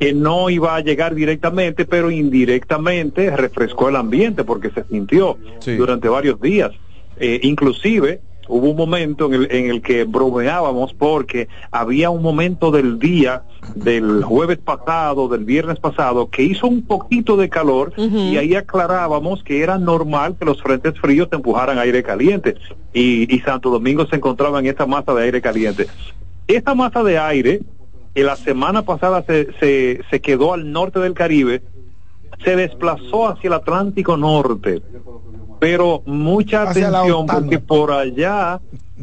[0.00, 5.38] que no iba a llegar directamente, pero indirectamente refrescó el ambiente porque se sintió
[5.78, 6.72] durante varios días.
[7.16, 12.70] Eh, inclusive hubo un momento en el, en el que bromeábamos porque había un momento
[12.70, 13.42] del día
[13.74, 19.42] del jueves pasado, del viernes pasado, que hizo un poquito de calor y ahí aclarábamos
[19.42, 22.56] que era normal que los frentes fríos empujaran aire caliente
[22.92, 25.86] y, y Santo Domingo se encontraba en esa masa de aire caliente.
[26.46, 27.60] Esta masa de aire,
[28.14, 31.62] que la semana pasada se, se, se quedó al norte del Caribe,
[32.42, 34.82] se desplazó hacia el Atlántico Norte.
[35.60, 38.60] Pero mucha atención porque por allá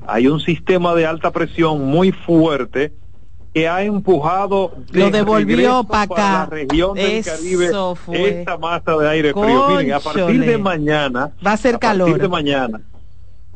[0.08, 2.94] hay un sistema de alta presión muy fuerte
[3.54, 6.16] que ha empujado de Lo devolvió para acá.
[6.16, 8.40] la región del Eso Caribe fue.
[8.40, 9.68] esta masa de aire frío.
[9.70, 12.22] Miren, a partir de mañana Va a ser a partir calor.
[12.22, 12.82] de mañana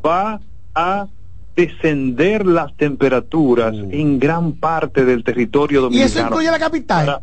[0.06, 0.40] va
[0.74, 1.08] a
[1.56, 6.10] descender las temperaturas en gran parte del territorio ¿Y dominicano.
[6.12, 7.06] eso incluye la capital?
[7.06, 7.22] para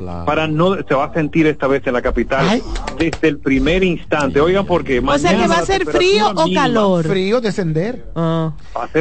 [0.00, 2.62] no se va a sentir esta vez en la capital
[2.98, 4.40] desde el primer instante.
[4.40, 7.06] Oigan, porque o sea que va a ser frío o calor.
[7.06, 8.04] Frío, descender.
[8.14, 8.52] Ah.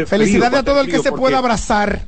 [0.05, 2.01] Felicidades a todo el que se pueda abrazar.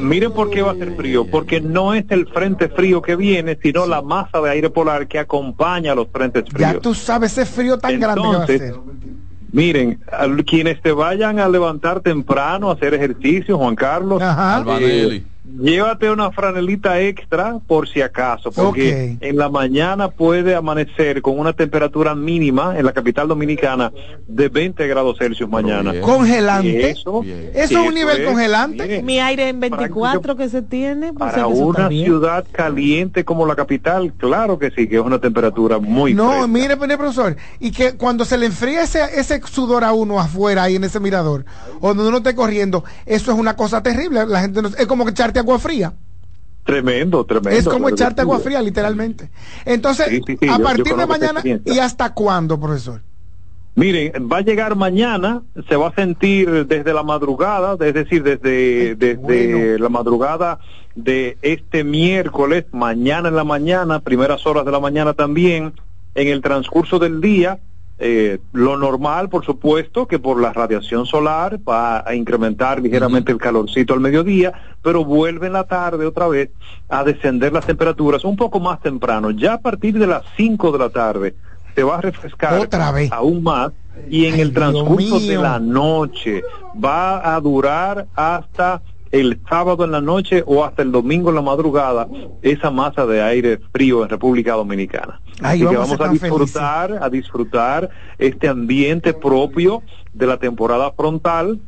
[0.00, 3.58] Miren por qué va a ser frío, porque no es el frente frío que viene,
[3.62, 6.72] sino la masa de aire polar que acompaña a los frentes fríos.
[6.72, 8.74] Ya tú sabes ese frío tan grande que va a ser.
[9.54, 10.00] Miren,
[10.44, 14.20] quienes te vayan a levantar temprano a hacer ejercicio, Juan Carlos,
[14.80, 21.38] eh, llévate una franelita extra por si acaso, porque en la mañana puede amanecer con
[21.38, 23.92] una temperatura mínima en la capital dominicana
[24.26, 26.00] de 20 grados Celsius mañana.
[26.00, 26.90] ¿Congelante?
[26.90, 29.02] Eso, es un nivel congelante.
[29.02, 31.12] Mi aire en 24 que se tiene.
[31.12, 35.78] Pues para una ciudad caliente como la capital, claro que sí, que es una temperatura
[35.78, 40.18] muy No, mire, profesor, y que cuando se le enfría ese, ese sudor a uno
[40.18, 41.44] afuera ahí en ese mirador,
[41.80, 44.26] o donde uno esté corriendo, eso es una cosa terrible.
[44.26, 45.92] La gente no, es como que echarte agua fría.
[46.64, 47.58] Tremendo, tremendo.
[47.58, 49.30] Es como echarte agua fría, literalmente.
[49.64, 50.20] Entonces,
[50.50, 53.02] a partir de mañana, ¿y hasta cuándo, profesor?
[53.76, 58.94] Miren, va a llegar mañana, se va a sentir desde la madrugada, es decir, desde,
[58.94, 60.60] desde la madrugada
[60.94, 65.74] de este miércoles, mañana en la mañana, primeras horas de la mañana también,
[66.14, 67.58] en el transcurso del día,
[68.06, 73.38] eh, lo normal, por supuesto, que por la radiación solar va a incrementar ligeramente el
[73.38, 74.52] calorcito al mediodía,
[74.82, 76.50] pero vuelve en la tarde otra vez
[76.90, 79.30] a descender las temperaturas un poco más temprano.
[79.30, 81.34] Ya a partir de las 5 de la tarde
[81.74, 82.68] se va a refrescar
[83.10, 83.72] aún más
[84.10, 86.42] y en el transcurso de la noche
[86.84, 88.82] va a durar hasta
[89.14, 92.08] el sábado en la noche o hasta el domingo en la madrugada
[92.42, 95.20] esa masa de aire frío en República Dominicana.
[95.40, 101.60] Así que vamos a, disfrutar, a disfrutar este ambiente propio de la temporada frontal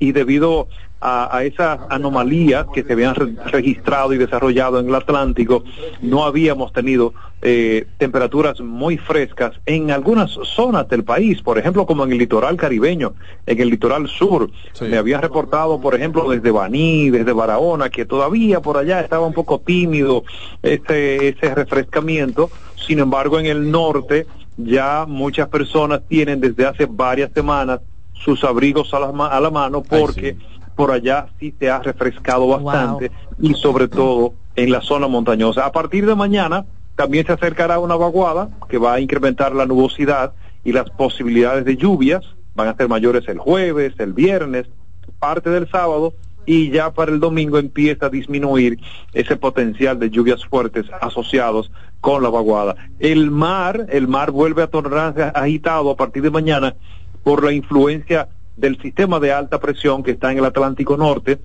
[0.00, 0.66] y debido
[1.00, 5.62] a, esas anomalías que se habían registrado y desarrollado en el Atlántico,
[6.00, 12.04] no habíamos tenido eh, temperaturas muy frescas en algunas zonas del país, por ejemplo, como
[12.04, 14.50] en el litoral caribeño, en el litoral sur.
[14.80, 19.34] Me habían reportado, por ejemplo, desde Baní, desde Barahona, que todavía por allá estaba un
[19.34, 20.24] poco tímido
[20.62, 22.50] este, ese refrescamiento.
[22.74, 24.26] Sin embargo, en el norte
[24.56, 27.80] ya muchas personas tienen desde hace varias semanas
[28.14, 30.36] sus abrigos a la, a la mano porque
[30.76, 33.10] por allá sí se ha refrescado bastante
[33.40, 35.64] y sobre todo en la zona montañosa.
[35.64, 40.34] A partir de mañana también se acercará una vaguada que va a incrementar la nubosidad
[40.64, 42.24] y las posibilidades de lluvias
[42.54, 44.66] van a ser mayores el jueves, el viernes,
[45.18, 46.14] parte del sábado
[46.44, 48.78] y ya para el domingo empieza a disminuir
[49.12, 51.70] ese potencial de lluvias fuertes asociados
[52.00, 52.76] con la vaguada.
[52.98, 56.76] El mar, el mar vuelve a tornarse agitado a partir de mañana
[57.24, 61.38] por la influencia del sistema de alta presión que está en el Atlántico Norte,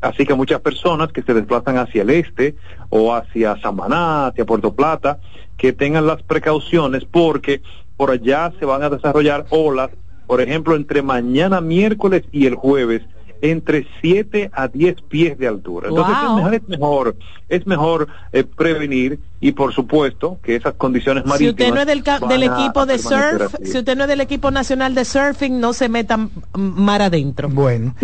[0.00, 2.56] así que muchas personas que se desplazan hacia el este
[2.88, 5.20] o hacia Samaná, hacia Puerto Plata,
[5.56, 7.62] que tengan las precauciones porque
[7.96, 9.90] por allá se van a desarrollar olas,
[10.26, 13.02] por ejemplo, entre mañana miércoles y el jueves,
[13.42, 15.88] entre 7 a 10 pies de altura.
[15.88, 17.16] Entonces es mejor,
[17.48, 21.38] es mejor, eh, prevenir y por supuesto que esas condiciones marítimas.
[21.38, 24.50] Si usted no es del, del equipo de surf, si usted no es del equipo
[24.50, 27.48] nacional de surfing, no se meta mar adentro.
[27.48, 27.94] Bueno,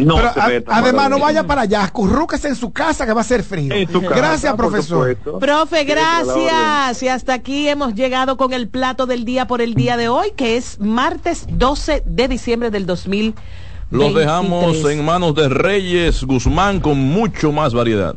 [0.66, 3.74] además no vaya para allá, acurrúquese en su casa que va a ser frío.
[4.09, 5.16] gracias, profesor.
[5.16, 7.03] Profe, gracias.
[7.03, 10.32] Y hasta aquí hemos llegado con el plato del día por el día de hoy,
[10.37, 13.34] que es martes 12 de diciembre del 2000.
[13.91, 18.16] Los dejamos en manos de Reyes Guzmán con mucho más variedad.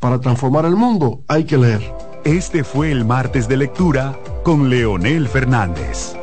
[0.00, 1.94] Para transformar el mundo hay que leer.
[2.24, 6.16] Este fue el martes de lectura con Leonel Fernández.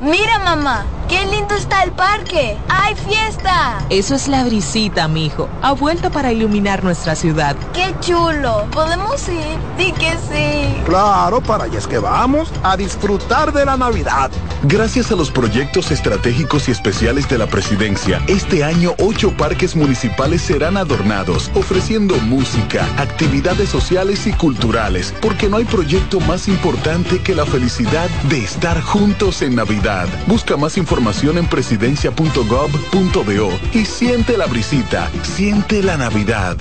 [0.00, 2.56] Mira mamá, qué lindo está el parque.
[2.68, 3.78] ¡Hay fiesta!
[3.88, 5.48] Eso es la brisita, mijo.
[5.62, 7.54] Ha vuelto para iluminar nuestra ciudad.
[7.72, 8.66] ¡Qué chulo!
[8.72, 9.56] ¿Podemos ir?
[9.78, 10.82] Di que sí.
[10.86, 14.32] Claro, para allá es que vamos a disfrutar de la Navidad.
[14.64, 20.40] Gracias a los proyectos estratégicos y especiales de la presidencia, este año ocho parques municipales
[20.40, 27.34] serán adornados, ofreciendo música, actividades sociales y culturales, porque no hay proyecto más importante que
[27.34, 30.06] la felicidad de estar juntos en Navidad.
[30.28, 36.56] Busca más información en presidencia.gov.do y siente la brisita, siente la Navidad.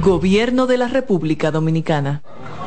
[0.00, 2.22] Gobierno de la República Dominicana.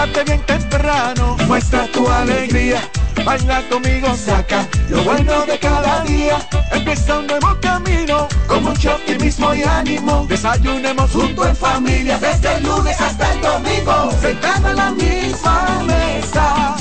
[0.00, 2.80] Despiértate bien temprano, muestra tu alegría.
[3.22, 6.38] Baila conmigo, saca lo bueno de cada día.
[6.72, 10.24] Empieza un nuevo camino, con mucho optimismo y ánimo.
[10.26, 14.10] Desayunemos junto en familia, desde el lunes hasta el domingo.
[14.22, 16.76] Sentado en la misma mesa,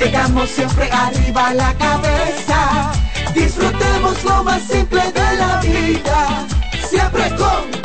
[0.00, 2.90] tengamos siempre arriba la cabeza.
[3.34, 6.46] Disfrutemos lo más simple de la vida,
[6.90, 7.77] siempre con.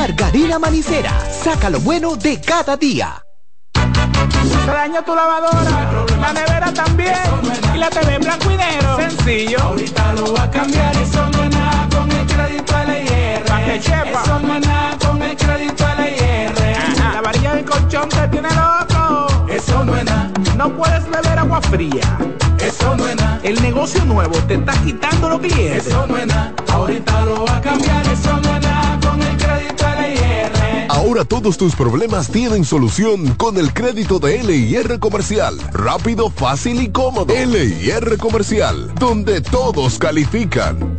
[0.00, 3.22] Margarina Manicera, saca lo bueno de cada día.
[4.64, 7.18] Se dañó tu lavadora, la nevera también,
[7.74, 8.96] y la TV en blanco y negro.
[8.96, 9.58] Sencillo.
[9.60, 13.44] Ahorita lo va a cambiar, eso no es nada con el crédito LIR.
[13.44, 14.22] Pa' que chepa.
[14.22, 17.12] Eso no es nada con el crédito LIR.
[17.12, 19.26] La varilla del colchón te tiene loco.
[19.50, 20.30] Eso no es nada.
[20.56, 22.18] No puedes beber agua fría.
[22.58, 23.38] Eso no es nada.
[23.42, 25.88] El negocio nuevo te está quitando los clientes.
[25.88, 26.54] Eso no es nada.
[26.72, 28.69] Ahorita lo va a cambiar, eso no es nada
[31.00, 35.56] Ahora todos tus problemas tienen solución con el crédito de LIR Comercial.
[35.72, 37.32] Rápido, fácil y cómodo.
[37.32, 40.98] LIR Comercial, donde todos califican.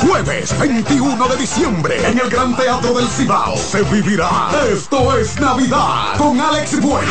[0.00, 4.28] Jueves 21 de diciembre en el Gran Teatro del Cibao se vivirá
[4.72, 7.10] Esto es Navidad con Alex Bueno,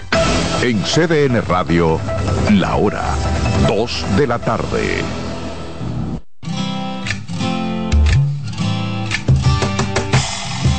[0.63, 2.01] En CDN Radio,
[2.53, 3.05] la hora
[3.69, 5.26] 2 de la tarde.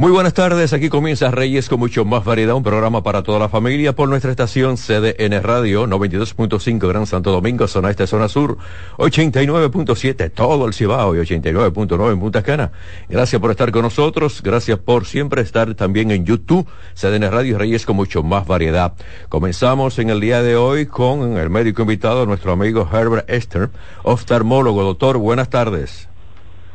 [0.00, 3.50] Muy buenas tardes, aquí comienza Reyes con mucho más variedad, un programa para toda la
[3.50, 8.56] familia por nuestra estación CDN Radio 92.5 Gran Santo Domingo, zona este, zona sur,
[8.96, 12.72] 89.7 todo el Cibao y 89.9 en Punta Cana.
[13.10, 17.84] Gracias por estar con nosotros, gracias por siempre estar también en YouTube, CDN Radio Reyes
[17.84, 18.94] con mucho más variedad.
[19.28, 23.68] Comenzamos en el día de hoy con el médico invitado, nuestro amigo Herbert Esther,
[24.02, 24.82] oftalmólogo.
[24.82, 26.08] Doctor, buenas tardes.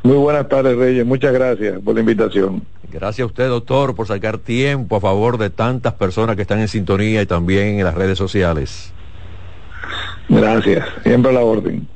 [0.04, 1.04] Muy buenas tardes, Reyes.
[1.04, 2.75] Muchas gracias por la invitación.
[2.92, 6.68] Gracias a usted, doctor, por sacar tiempo a favor de tantas personas que están en
[6.68, 8.94] sintonía y también en las redes sociales.
[10.30, 11.88] Gracias, siempre a la orden.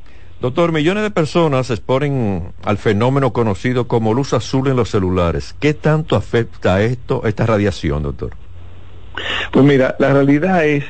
[0.42, 5.54] Doctor, millones de personas se exponen al fenómeno conocido como luz azul en los celulares.
[5.60, 8.32] ¿Qué tanto afecta esto, esta radiación, doctor?
[9.52, 10.86] Pues mira, la realidad es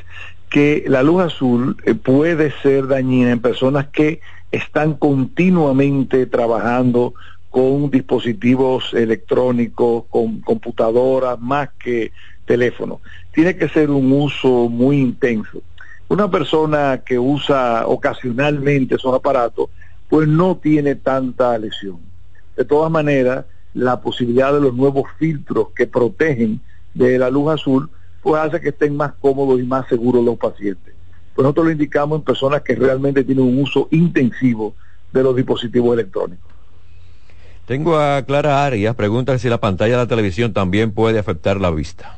[0.49, 4.21] que la luz azul eh, puede ser dañina en personas que
[4.51, 7.13] están continuamente trabajando
[7.49, 12.11] con dispositivos electrónicos, con computadoras, más que
[12.45, 13.01] teléfono.
[13.33, 15.61] Tiene que ser un uso muy intenso.
[16.07, 19.69] Una persona que usa ocasionalmente esos aparatos,
[20.09, 21.99] pues no tiene tanta lesión.
[22.57, 26.59] De todas maneras, la posibilidad de los nuevos filtros que protegen
[26.93, 27.89] de la luz azul,
[28.21, 30.93] pues hace que estén más cómodos y más seguros los pacientes.
[31.35, 34.75] Pues nosotros lo indicamos en personas que realmente tienen un uso intensivo
[35.13, 36.58] de los dispositivos electrónicos.
[37.69, 41.69] Tengo a Clara Arias, pregunta si la pantalla de la televisión también puede afectar la
[41.69, 42.17] vista.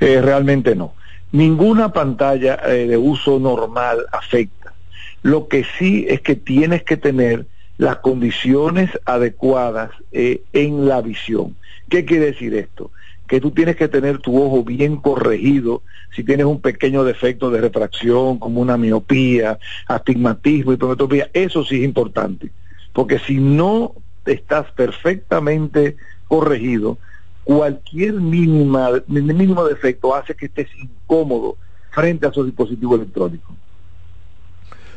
[0.00, 0.94] Eh, realmente no.
[1.32, 4.72] Ninguna pantalla eh, de uso normal afecta.
[5.20, 7.44] Lo que sí es que tienes que tener
[7.76, 11.54] las condiciones adecuadas eh, en la visión.
[11.90, 12.90] ¿Qué quiere decir esto?
[13.28, 15.82] que tú tienes que tener tu ojo bien corregido
[16.14, 19.58] si tienes un pequeño defecto de refracción como una miopía,
[19.88, 22.50] astigmatismo, hipermetropía, eso sí es importante,
[22.92, 23.94] porque si no
[24.26, 25.96] estás perfectamente
[26.28, 26.98] corregido,
[27.44, 31.56] cualquier mínima, mínimo defecto hace que estés incómodo
[31.90, 33.56] frente a esos dispositivos electrónicos.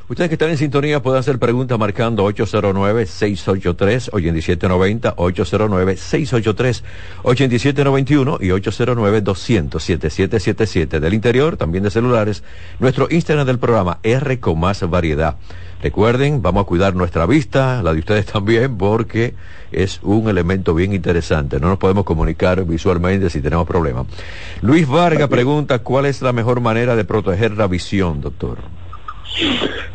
[0.07, 5.15] Ustedes que están en sintonía pueden hacer preguntas marcando 809-683-8790,
[7.23, 12.43] 809-683-8791 y 809-200-7777 del interior, también de celulares.
[12.77, 15.37] Nuestro Instagram del programa R con más variedad.
[15.85, 19.35] Recuerden, vamos a cuidar nuestra vista, la de ustedes también, porque
[19.71, 21.59] es un elemento bien interesante.
[21.59, 24.07] No nos podemos comunicar visualmente si tenemos problemas.
[24.63, 28.57] Luis Vargas pregunta, ¿cuál es la mejor manera de proteger la visión, doctor?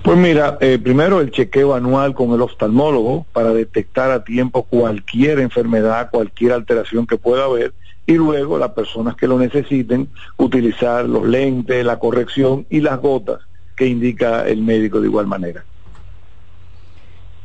[0.05, 5.41] Pues mira, eh, primero el chequeo anual con el oftalmólogo para detectar a tiempo cualquier
[5.41, 7.74] enfermedad, cualquier alteración que pueda haber
[8.07, 13.41] y luego las personas que lo necesiten utilizar los lentes, la corrección y las gotas
[13.76, 15.64] que indica el médico de igual manera.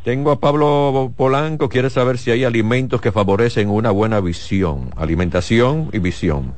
[0.05, 5.89] Tengo a Pablo Polanco, quiere saber si hay alimentos que favorecen una buena visión, alimentación
[5.91, 6.53] y visión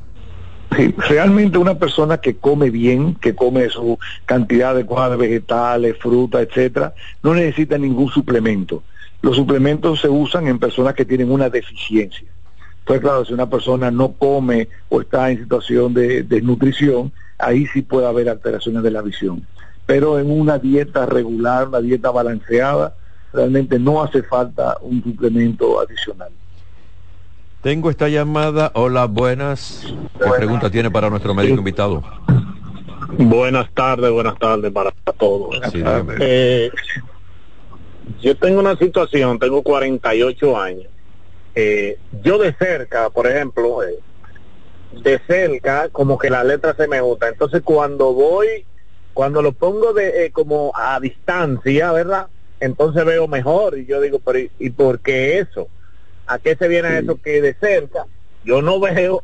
[1.08, 6.92] realmente una persona que come bien, que come su cantidad adecuada de vegetales, frutas, etcétera,
[7.22, 8.82] no necesita ningún suplemento.
[9.22, 12.28] Los suplementos se usan en personas que tienen una deficiencia.
[12.84, 17.80] Pues claro, si una persona no come o está en situación de desnutrición, ahí sí
[17.80, 19.46] puede haber alteraciones de la visión.
[19.86, 22.94] Pero en una dieta regular, una dieta balanceada,
[23.32, 26.30] realmente no hace falta un suplemento adicional.
[27.62, 28.70] Tengo esta llamada.
[28.74, 29.82] Hola, buenas.
[30.18, 32.02] ¿Qué pregunta tiene para nuestro médico invitado?
[33.18, 35.60] Buenas tardes, buenas tardes para todos.
[36.20, 36.70] Eh,
[38.20, 40.86] yo tengo una situación, tengo 48 años.
[41.54, 43.98] Eh, yo de cerca, por ejemplo, eh,
[45.02, 47.28] de cerca, como que la letra se me gusta.
[47.28, 48.64] Entonces cuando voy,
[49.14, 52.28] cuando lo pongo de como a distancia, ¿verdad?
[52.60, 55.68] Entonces veo mejor y yo digo, pero ¿y por qué eso?
[56.26, 57.20] ¿A qué se viene eso?
[57.20, 58.06] Que de cerca
[58.44, 59.22] yo no veo,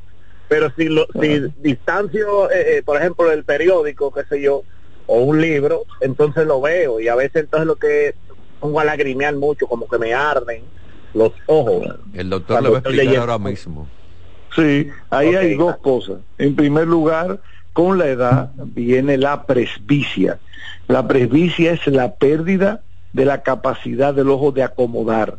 [0.49, 4.65] pero si, lo, si distancio, eh, eh, por ejemplo, el periódico, qué sé yo,
[5.07, 8.15] o un libro, entonces lo veo y a veces entonces lo que
[8.61, 10.63] pongo a lagrimear mucho, como que me arden
[11.13, 11.87] los ojos.
[12.13, 13.89] El doctor le va a explicar ahora mismo.
[14.55, 16.19] Sí, ahí hay dos cosas.
[16.39, 17.41] En primer lugar,
[17.73, 20.39] con la edad viene la presbicia.
[20.87, 22.83] La presbicia es la pérdida
[23.15, 25.39] de la capacidad del ojo de acomodar.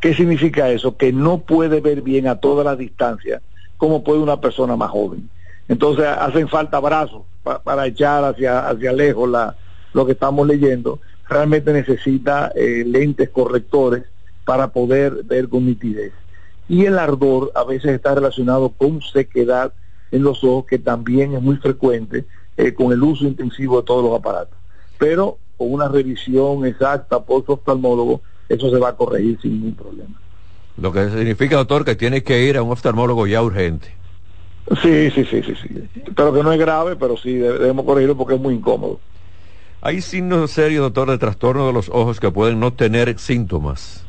[0.00, 0.96] ¿Qué significa eso?
[0.96, 3.40] Que no puede ver bien a toda la distancia
[3.76, 5.30] como puede una persona más joven.
[5.68, 9.56] Entonces hacen falta brazos para echar hacia, hacia lejos la,
[9.94, 11.00] lo que estamos leyendo.
[11.28, 14.04] Realmente necesita eh, lentes correctores
[14.44, 16.12] para poder ver con nitidez.
[16.68, 19.72] Y el ardor a veces está relacionado con sequedad
[20.10, 22.24] en los ojos, que también es muy frecuente
[22.56, 24.58] eh, con el uso intensivo de todos los aparatos.
[24.98, 29.74] Pero con una revisión exacta por su oftalmólogo, eso se va a corregir sin ningún
[29.74, 30.18] problema.
[30.78, 33.88] Lo que significa, doctor, que tiene que ir a un oftalmólogo ya urgente.
[34.80, 36.02] Sí, sí, sí, sí, sí.
[36.16, 39.00] Pero que no es grave, pero sí debemos corregirlo porque es muy incómodo.
[39.82, 44.02] ¿Hay signos serios, doctor, de trastorno de los ojos que pueden no tener síntomas?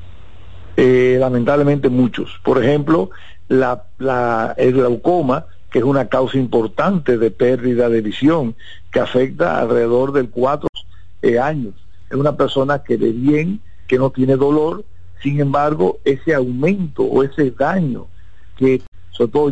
[0.78, 2.40] Eh, lamentablemente muchos.
[2.46, 3.10] Por ejemplo,
[3.50, 8.56] la, la, el glaucoma, que es una causa importante de pérdida de visión,
[8.90, 10.72] que afecta alrededor del 4
[11.22, 11.74] eh, años.
[12.10, 14.84] Es una persona que ve bien, que no tiene dolor,
[15.22, 18.08] sin embargo, ese aumento o ese daño
[18.58, 19.50] que sobre todo